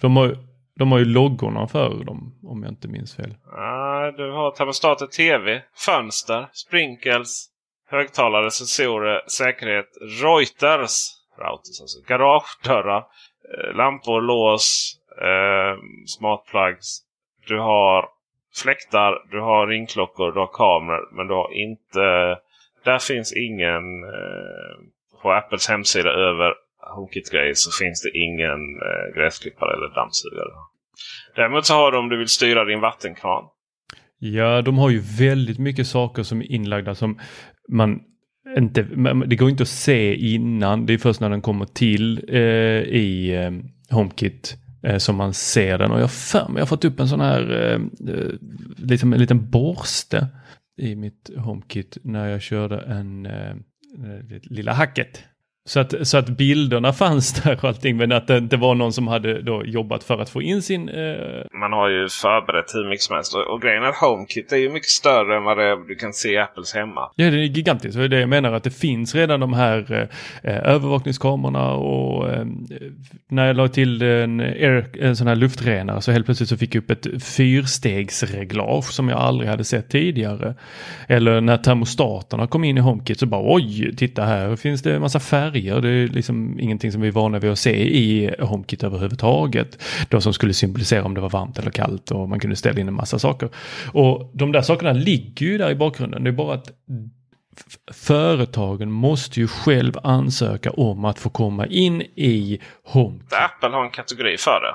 de, 0.00 0.16
har, 0.16 0.36
de 0.78 0.92
har 0.92 0.98
ju 0.98 1.04
loggorna 1.04 1.66
för 1.66 2.04
dem 2.04 2.40
om 2.42 2.62
jag 2.62 2.72
inte 2.72 2.88
minns 2.88 3.16
fel. 3.16 3.34
Ah, 3.52 4.10
du 4.10 4.30
har 4.30 4.50
termostater, 4.50 5.06
tv, 5.06 5.62
fönster, 5.86 6.48
sprinkles, 6.52 7.46
högtalare, 7.90 8.50
sensorer, 8.50 9.22
säkerhet, 9.28 9.88
Reuters, 10.22 10.96
routers 11.38 11.80
alltså, 11.80 12.00
garagedörrar, 12.06 12.98
eh, 12.98 13.76
lampor, 13.76 14.20
lås, 14.20 14.96
eh, 15.20 15.78
smart 16.06 16.44
plugs. 16.50 17.00
Du 17.48 17.58
har 17.58 18.08
fläktar, 18.62 19.22
du 19.30 19.40
har 19.40 19.66
ringklockor, 19.66 20.32
du 20.32 20.38
har 20.40 20.50
kameror. 20.52 21.08
Men 21.16 21.26
du 21.26 21.34
har 21.34 21.52
inte... 21.52 22.04
Där 22.84 22.98
finns 22.98 23.32
ingen... 23.32 24.04
Eh, 24.04 24.74
på 25.22 25.32
Apples 25.32 25.68
hemsida 25.68 26.10
över 26.10 26.54
HomeKit-grejer 26.94 27.54
så 27.54 27.84
finns 27.84 28.02
det 28.02 28.18
ingen 28.18 28.60
eh, 28.86 29.16
gräsklippare 29.16 29.74
eller 29.76 29.94
dammsugare. 29.94 30.50
Däremot 31.36 31.66
så 31.66 31.74
har 31.74 31.92
du 31.92 31.98
om 31.98 32.08
du 32.08 32.18
vill 32.18 32.28
styra 32.28 32.64
din 32.64 32.80
vattenkran. 32.80 33.44
Ja, 34.18 34.62
de 34.62 34.78
har 34.78 34.90
ju 34.90 35.02
väldigt 35.18 35.58
mycket 35.58 35.86
saker 35.86 36.22
som 36.22 36.40
är 36.40 36.52
inlagda 36.52 36.94
som 36.94 37.20
man 37.68 38.00
inte, 38.56 38.82
det 39.26 39.36
går 39.36 39.50
inte 39.50 39.62
att 39.62 39.68
se 39.68 40.14
innan. 40.14 40.86
Det 40.86 40.94
är 40.94 40.98
först 40.98 41.20
när 41.20 41.30
den 41.30 41.42
kommer 41.42 41.64
till 41.64 42.24
eh, 42.28 42.40
i 42.82 43.34
eh, 43.34 43.50
HomeKit 43.96 44.52
eh, 44.52 44.63
Eh, 44.84 44.98
som 44.98 45.16
man 45.16 45.34
ser 45.34 45.78
den 45.78 45.90
och 45.90 46.00
jag 46.00 46.10
för 46.10 46.48
mig 46.48 46.54
jag 46.54 46.60
har 46.60 46.66
fått 46.66 46.84
upp 46.84 47.00
en 47.00 47.08
sån 47.08 47.20
här 47.20 47.50
eh, 47.52 48.14
eh, 48.14 48.30
liksom 48.76 49.12
en 49.12 49.20
liten 49.20 49.50
borste 49.50 50.28
i 50.76 50.96
mitt 50.96 51.30
HomeKit 51.36 51.98
när 52.02 52.28
jag 52.28 52.42
körde 52.42 52.80
en 52.80 53.26
eh, 53.26 53.50
eh 53.50 54.40
lilla 54.42 54.72
hacket. 54.72 55.22
Så 55.66 55.80
att, 55.80 56.08
så 56.08 56.18
att 56.18 56.28
bilderna 56.28 56.92
fanns 57.02 57.42
där 57.42 57.56
och 57.56 57.64
allting 57.64 57.96
men 57.96 58.12
att 58.12 58.26
det 58.26 58.38
inte 58.38 58.56
var 58.56 58.74
någon 58.74 58.92
som 58.92 59.08
hade 59.08 59.42
då 59.42 59.64
jobbat 59.64 60.04
för 60.04 60.18
att 60.18 60.30
få 60.30 60.42
in 60.42 60.62
sin... 60.62 60.88
Eh... 60.88 61.14
Man 61.60 61.72
har 61.72 61.88
ju 61.88 62.08
förberett 62.08 62.74
hur 62.74 62.88
mycket 62.88 63.02
som 63.02 63.14
helst. 63.14 63.34
Och, 63.34 63.54
och 63.54 63.62
grejen 63.62 63.82
är 63.82 63.88
att 63.88 63.96
HomeKit 63.96 64.52
är 64.52 64.56
ju 64.56 64.70
mycket 64.70 64.88
större 64.88 65.36
än 65.36 65.44
vad 65.44 65.58
det 65.58 65.86
du 65.88 65.94
kan 65.94 66.12
se 66.12 66.32
i 66.32 66.38
Apples 66.38 66.74
hemma. 66.74 67.10
Ja 67.16 67.30
det 67.30 67.36
är 67.36 67.42
gigantiskt. 67.42 67.96
Det 67.96 68.04
är 68.04 68.08
det 68.08 68.20
jag 68.20 68.28
menar 68.28 68.52
att 68.52 68.64
det 68.64 68.70
finns 68.70 69.14
redan 69.14 69.40
de 69.40 69.52
här 69.52 70.08
eh, 70.42 70.56
övervakningskamerorna 70.56 71.72
och 71.72 72.30
eh, 72.30 72.46
när 73.28 73.46
jag 73.46 73.56
la 73.56 73.68
till 73.68 74.02
en, 74.02 74.40
air, 74.40 74.86
en 75.00 75.16
sån 75.16 75.26
här 75.26 75.36
luftrenare 75.36 76.00
så 76.00 76.12
helt 76.12 76.24
plötsligt 76.26 76.48
så 76.48 76.56
fick 76.56 76.74
jag 76.74 76.82
upp 76.82 76.90
ett 76.90 77.24
fyrstegsreglage 77.24 78.92
som 78.92 79.08
jag 79.08 79.18
aldrig 79.18 79.50
hade 79.50 79.64
sett 79.64 79.88
tidigare. 79.88 80.54
Eller 81.08 81.40
när 81.40 81.56
termostaterna 81.56 82.46
kom 82.46 82.64
in 82.64 82.78
i 82.78 82.80
HomeKit 82.80 83.18
så 83.18 83.26
bara 83.26 83.54
oj, 83.54 83.96
titta 83.96 84.24
här 84.24 84.56
finns 84.56 84.82
det 84.82 84.94
en 84.94 85.00
massa 85.00 85.20
färger 85.20 85.53
färger. 85.54 85.80
Det 85.80 85.88
är 85.88 86.08
liksom 86.08 86.60
ingenting 86.60 86.92
som 86.92 87.00
vi 87.00 87.08
är 87.08 87.12
vana 87.12 87.38
vid 87.38 87.50
att 87.50 87.58
se 87.58 87.96
i 87.96 88.34
HomeKit 88.38 88.82
överhuvudtaget. 88.82 89.82
De 90.08 90.20
som 90.20 90.32
skulle 90.32 90.54
symbolisera 90.54 91.04
om 91.04 91.14
det 91.14 91.20
var 91.20 91.30
varmt 91.30 91.58
eller 91.58 91.70
kallt 91.70 92.10
och 92.10 92.28
man 92.28 92.40
kunde 92.40 92.56
ställa 92.56 92.80
in 92.80 92.88
en 92.88 92.94
massa 92.94 93.18
saker. 93.18 93.48
Och 93.92 94.30
de 94.34 94.52
där 94.52 94.62
sakerna 94.62 94.92
ligger 94.92 95.46
ju 95.46 95.58
där 95.58 95.70
i 95.70 95.74
bakgrunden. 95.74 96.24
Det 96.24 96.30
är 96.30 96.32
bara 96.32 96.54
att 96.54 96.70
företagen 97.92 98.90
måste 98.90 99.40
ju 99.40 99.48
själv 99.48 99.92
ansöka 100.02 100.70
om 100.70 101.04
att 101.04 101.18
få 101.18 101.30
komma 101.30 101.66
in 101.66 102.02
i 102.02 102.60
HomeKit. 102.84 103.32
Apple 103.32 103.68
har 103.68 103.84
en 103.84 103.90
kategori 103.90 104.36
för 104.36 104.60
det. 104.60 104.74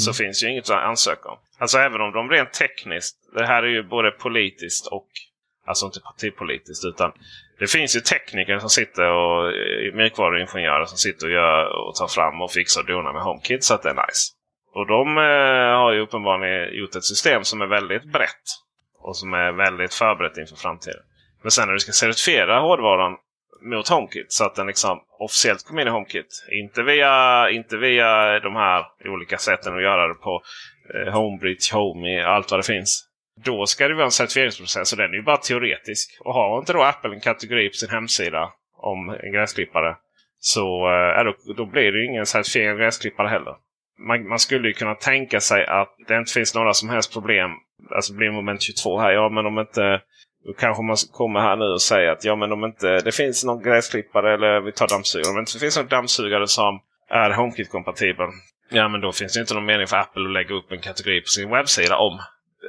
Så 0.00 0.10
mm. 0.10 0.14
finns 0.14 0.44
ju 0.44 0.50
inget 0.50 0.70
att 0.70 0.82
ansöka 0.82 1.28
om. 1.28 1.38
Alltså 1.58 1.78
även 1.78 2.00
om 2.00 2.12
de 2.12 2.30
rent 2.30 2.52
tekniskt, 2.52 3.16
det 3.34 3.46
här 3.46 3.62
är 3.62 3.68
ju 3.68 3.82
både 3.82 4.10
politiskt 4.10 4.86
och 4.86 5.08
Alltså 5.66 5.86
inte 5.86 6.00
partipolitiskt 6.00 6.84
utan 6.84 7.12
det 7.58 7.66
finns 7.66 7.96
ju 7.96 8.00
tekniker 8.00 8.58
som 8.58 8.70
sitter 8.70 9.10
och 9.10 9.48
eh, 9.48 9.94
mjukvaruingenjörer 9.94 10.84
som 10.84 10.98
sitter 10.98 11.26
och, 11.26 11.32
gör, 11.32 11.88
och 11.88 11.94
tar 11.94 12.08
fram 12.08 12.42
och 12.42 12.52
fixar 12.52 12.80
och 12.80 12.86
donar 12.86 13.12
med 13.12 13.22
HomeKit 13.22 13.64
så 13.64 13.74
att 13.74 13.82
det 13.82 13.90
är 13.90 13.94
nice. 13.94 14.32
Och 14.74 14.86
de 14.86 15.18
eh, 15.18 15.78
har 15.82 15.92
ju 15.92 16.00
uppenbarligen 16.00 16.74
gjort 16.78 16.96
ett 16.96 17.04
system 17.04 17.44
som 17.44 17.62
är 17.62 17.66
väldigt 17.66 18.04
brett. 18.12 18.46
Och 18.98 19.16
som 19.16 19.34
är 19.34 19.52
väldigt 19.52 19.94
förberett 19.94 20.38
inför 20.38 20.56
framtiden. 20.56 21.02
Men 21.42 21.50
sen 21.50 21.66
när 21.66 21.72
du 21.72 21.80
ska 21.80 21.92
certifiera 21.92 22.60
hårdvaran 22.60 23.16
mot 23.62 23.88
HomeKit 23.88 24.32
så 24.32 24.44
att 24.44 24.54
den 24.54 24.66
liksom 24.66 25.00
officiellt 25.18 25.66
kommer 25.66 25.82
in 25.82 25.88
i 25.88 25.90
HomeKit. 25.90 26.46
Inte 26.52 26.82
via, 26.82 27.50
inte 27.50 27.76
via 27.76 28.40
de 28.40 28.56
här 28.56 28.84
olika 29.04 29.38
sätten 29.38 29.74
att 29.76 29.82
göra 29.82 30.08
det 30.08 30.14
på. 30.14 30.42
Eh, 30.94 31.12
Homebridge, 31.12 31.74
Homey, 31.74 32.20
allt 32.20 32.50
vad 32.50 32.60
det 32.60 32.66
finns. 32.66 33.08
Då 33.44 33.66
ska 33.66 33.88
det 33.88 33.94
vara 33.94 34.04
en 34.04 34.10
certifieringsprocess 34.10 34.92
och 34.92 34.98
den 34.98 35.10
är 35.10 35.14
ju 35.14 35.22
bara 35.22 35.36
teoretisk. 35.36 36.18
Och 36.20 36.34
har 36.34 36.58
inte 36.58 36.72
då 36.72 36.82
Apple 36.82 37.14
en 37.14 37.20
kategori 37.20 37.68
på 37.68 37.74
sin 37.74 37.90
hemsida 37.90 38.52
om 38.76 39.08
en 39.08 39.32
gräsklippare 39.32 39.96
så 40.38 40.88
eh, 40.92 41.24
då, 41.24 41.54
då 41.56 41.66
blir 41.66 41.92
det 41.92 42.04
ingen 42.04 42.26
certifiering 42.26 42.70
av 42.70 42.76
gräsklippare 42.76 43.28
heller. 43.28 43.54
Man, 43.98 44.28
man, 44.28 44.38
skulle 44.38 44.68
ju 44.68 44.74
kunna 44.74 44.94
tänka 44.94 45.40
sig 45.40 45.66
att 45.66 45.94
det 46.08 46.16
inte 46.16 46.32
finns 46.32 46.54
några 46.54 46.72
som 46.72 46.88
helst 46.88 47.12
problem. 47.12 47.50
Alltså 47.90 48.14
blir 48.14 48.30
moment 48.30 48.62
22 48.62 49.00
här. 49.00 49.12
Ja 49.12 49.28
men 49.28 49.46
om 49.46 49.58
inte 49.58 50.00
då 50.46 50.52
kanske 50.52 50.82
man 50.82 50.96
kommer 51.12 51.40
här 51.40 51.56
nu 51.56 51.64
och 51.64 51.82
säger 51.82 52.10
att 52.10 52.24
ja 52.24 52.36
men 52.36 52.52
om 52.52 52.64
inte 52.64 52.98
det 52.98 53.12
finns 53.12 53.44
någon 53.44 53.62
gräsklippare 53.62 54.34
eller 54.34 54.60
vi 54.60 54.72
tar 54.72 54.88
dammsugare. 54.88 55.28
Om 55.28 55.34
det 55.34 55.40
inte 55.40 55.58
finns 55.58 55.76
någon 55.76 55.86
dammsugare 55.86 56.46
som 56.46 56.80
är 57.10 57.30
HomeKit-kompatibel. 57.30 58.28
Ja 58.70 58.88
men 58.88 59.00
då 59.00 59.12
finns 59.12 59.34
det 59.34 59.40
inte 59.40 59.54
någon 59.54 59.66
mening 59.66 59.86
för 59.86 59.96
Apple 59.96 60.24
att 60.24 60.32
lägga 60.32 60.54
upp 60.54 60.72
en 60.72 60.80
kategori 60.80 61.20
på 61.20 61.26
sin 61.26 61.50
webbsida 61.50 61.96
om 61.96 62.20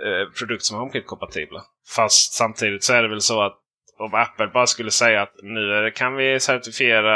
eh, 0.05 0.29
produkter 0.39 0.65
som 0.65 0.77
är 0.77 0.81
HomeKit-kompatibla. 0.81 1.61
Fast 1.95 2.33
samtidigt 2.33 2.83
så 2.83 2.93
är 2.93 3.01
det 3.01 3.09
väl 3.09 3.21
så 3.21 3.41
att 3.41 3.57
om 3.99 4.13
Apple 4.13 4.47
bara 4.47 4.67
skulle 4.67 4.91
säga 4.91 5.21
att 5.21 5.33
nu 5.43 5.91
kan 5.95 6.15
vi 6.15 6.39
certifiera 6.39 7.15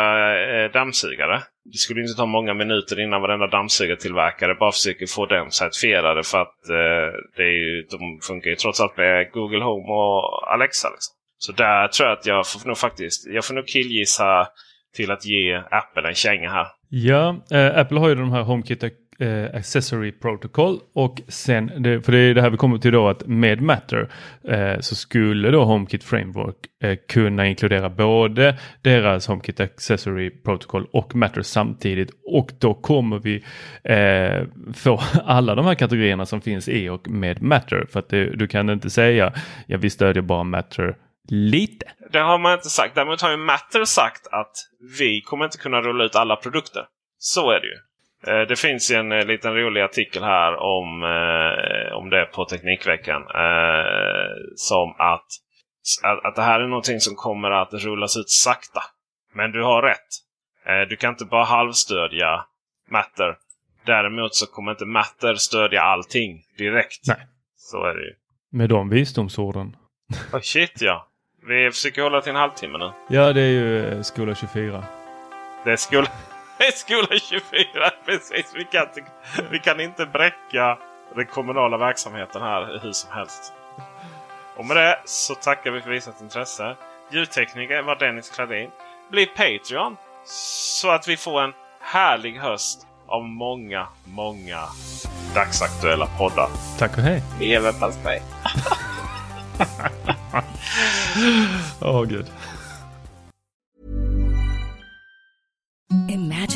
eh, 0.63 0.71
dammsugare. 0.71 1.41
Det 1.63 1.77
skulle 1.77 2.01
inte 2.01 2.13
ta 2.13 2.25
många 2.25 2.53
minuter 2.53 2.99
innan 2.99 3.21
varenda 3.21 3.47
dammsugartillverkare 3.47 4.55
bara 4.55 4.71
försöker 4.71 5.05
få 5.05 5.25
dem 5.25 5.51
certifierade. 5.51 6.23
För 6.23 6.41
att 6.41 6.69
eh, 6.69 7.11
det 7.35 7.43
är 7.43 7.57
ju, 7.63 7.81
de 7.91 8.19
funkar 8.27 8.49
ju 8.49 8.55
trots 8.55 8.81
allt 8.81 8.97
med 8.97 9.31
Google 9.31 9.63
Home 9.63 9.87
och 9.87 10.53
Alexa. 10.53 10.89
Liksom. 10.89 11.15
Så 11.37 11.51
där 11.51 11.87
tror 11.87 12.09
jag 12.09 12.17
att 12.17 12.25
jag 12.25 12.47
får 12.47 12.67
nog 12.67 12.77
faktiskt 12.77 13.27
jag 13.27 13.45
får 13.45 13.53
nog 13.53 13.67
killgissa 13.67 14.47
till 14.95 15.11
att 15.11 15.25
ge 15.25 15.55
Apple 15.71 16.07
en 16.07 16.15
känga 16.15 16.49
här. 16.49 16.67
Ja, 16.89 17.45
eh, 17.51 17.77
Apple 17.77 17.99
har 17.99 18.09
ju 18.09 18.15
de 18.15 18.31
här 18.31 18.41
HomeKit 18.41 18.83
eh, 19.21 19.55
Accessory 19.55 20.11
Protocol 20.11 20.79
och 20.93 21.21
sen, 21.27 21.71
det, 21.83 22.01
för 22.01 22.11
det 22.11 22.17
är 22.17 22.33
det 22.33 22.41
här 22.41 22.49
vi 22.49 22.57
kommer 22.57 22.77
till 22.77 22.91
då 22.91 23.07
att 23.07 23.27
med 23.27 23.61
Matter 23.61 24.09
eh, 24.47 24.79
så 24.79 24.95
skulle 24.95 25.51
då 25.51 25.63
HomeKit 25.63 26.03
Framework 26.03 26.55
eh, 26.83 26.97
kunna 27.09 27.47
inkludera 27.47 27.89
både 27.89 28.57
deras 28.81 29.27
HomeKit 29.27 29.59
Accessory 29.59 30.29
Protocol 30.29 30.87
och 30.93 31.15
Matter 31.15 31.41
samtidigt 31.41 32.09
och 32.25 32.51
då 32.59 32.73
kommer 32.73 33.19
vi 33.19 33.43
eh, 33.83 34.47
få 34.73 35.01
alla 35.25 35.55
de 35.55 35.65
här 35.65 35.75
kategorierna 35.75 36.25
som 36.25 36.41
finns 36.41 36.69
i 36.69 36.89
och 36.89 37.09
med 37.09 37.41
Matter 37.41 37.85
för 37.91 37.99
att 37.99 38.09
det, 38.09 38.25
du 38.35 38.47
kan 38.47 38.69
inte 38.69 38.89
säga 38.89 39.33
ja 39.67 39.77
vi 39.77 39.89
stödjer 39.89 40.23
bara 40.23 40.43
Matter 40.43 40.95
Lite. 41.27 41.85
Det 42.11 42.19
har 42.19 42.37
man 42.37 42.53
inte 42.53 42.69
sagt. 42.69 42.95
Däremot 42.95 43.21
har 43.21 43.31
ju 43.31 43.37
Matter 43.37 43.85
sagt 43.85 44.27
att 44.27 44.51
vi 44.99 45.21
kommer 45.21 45.45
inte 45.45 45.57
kunna 45.57 45.81
rulla 45.81 46.03
ut 46.03 46.15
alla 46.15 46.35
produkter. 46.35 46.85
Så 47.17 47.51
är 47.51 47.59
det 47.59 47.67
ju. 47.67 47.90
Eh, 48.27 48.41
det 48.47 48.55
finns 48.55 48.91
en 48.91 49.11
eh, 49.11 49.25
liten 49.25 49.53
rolig 49.53 49.81
artikel 49.81 50.23
här 50.23 50.55
om, 50.55 51.03
eh, 51.03 51.93
om 51.97 52.09
det 52.09 52.25
på 52.25 52.45
Teknikveckan. 52.45 53.21
Som 54.55 54.95
att, 54.97 55.27
att 56.23 56.35
det 56.35 56.41
här 56.41 56.59
är 56.59 56.67
någonting 56.67 56.99
som 56.99 57.15
kommer 57.15 57.51
att 57.51 57.73
rullas 57.73 58.17
ut 58.17 58.29
sakta. 58.29 58.83
Men 59.33 59.51
du 59.51 59.63
har 59.63 59.81
rätt. 59.81 60.07
Du 60.89 60.95
kan 60.95 61.09
inte 61.09 61.25
bara 61.25 61.43
halvstödja 61.43 62.45
Matter. 62.91 63.35
Däremot 63.85 64.35
så 64.35 64.45
kommer 64.45 64.71
inte 64.71 64.85
Matter 64.85 65.35
stödja 65.35 65.81
allting 65.81 66.43
direkt. 66.57 67.07
Nej. 67.07 67.27
Så 67.55 67.85
är 67.85 67.95
det 67.95 68.01
ju. 68.01 68.13
Med 68.51 68.69
de 68.69 68.89
visdomsorden. 68.89 69.75
Oh, 70.33 70.39
shit 70.39 70.81
ja. 70.81 71.07
Vi 71.47 71.71
försöker 71.71 72.01
hålla 72.01 72.21
till 72.21 72.29
en 72.29 72.35
halvtimme 72.35 72.77
nu. 72.77 72.91
Ja, 73.09 73.33
det 73.33 73.41
är 73.41 73.49
ju 73.49 74.03
Skola 74.03 74.35
24. 74.35 74.83
Det 75.65 75.71
är 75.71 75.75
Skola... 75.75 76.07
Skola 76.75 77.19
24, 77.19 77.91
precis. 78.05 78.51
Vi 78.55 78.65
kan, 78.65 78.81
inte, 78.81 79.03
vi 79.51 79.59
kan 79.59 79.79
inte 79.79 80.05
bräcka 80.05 80.77
den 81.15 81.25
kommunala 81.25 81.77
verksamheten 81.77 82.41
här 82.41 82.79
hur 82.83 82.91
som 82.91 83.11
helst. 83.11 83.53
Och 84.57 84.65
med 84.65 84.77
det 84.77 84.99
så 85.05 85.35
tackar 85.35 85.71
vi 85.71 85.81
för 85.81 85.89
visat 85.89 86.21
intresse. 86.21 86.75
Ljudtekniker 87.11 87.81
var 87.81 87.95
Dennis 87.95 88.29
Kladin. 88.29 88.69
Bli 89.11 89.25
Patreon 89.25 89.97
så 90.25 90.89
att 90.89 91.07
vi 91.07 91.17
får 91.17 91.41
en 91.41 91.53
härlig 91.81 92.39
höst 92.39 92.87
av 93.07 93.23
många, 93.23 93.87
många 94.03 94.59
dagsaktuella 95.35 96.07
poddar. 96.17 96.49
Tack 96.77 96.97
och 96.97 97.03
hej! 97.03 97.23
Leverpastej! 97.39 98.21
Åh 101.81 102.01
oh, 102.01 102.05
gud. 102.05 102.27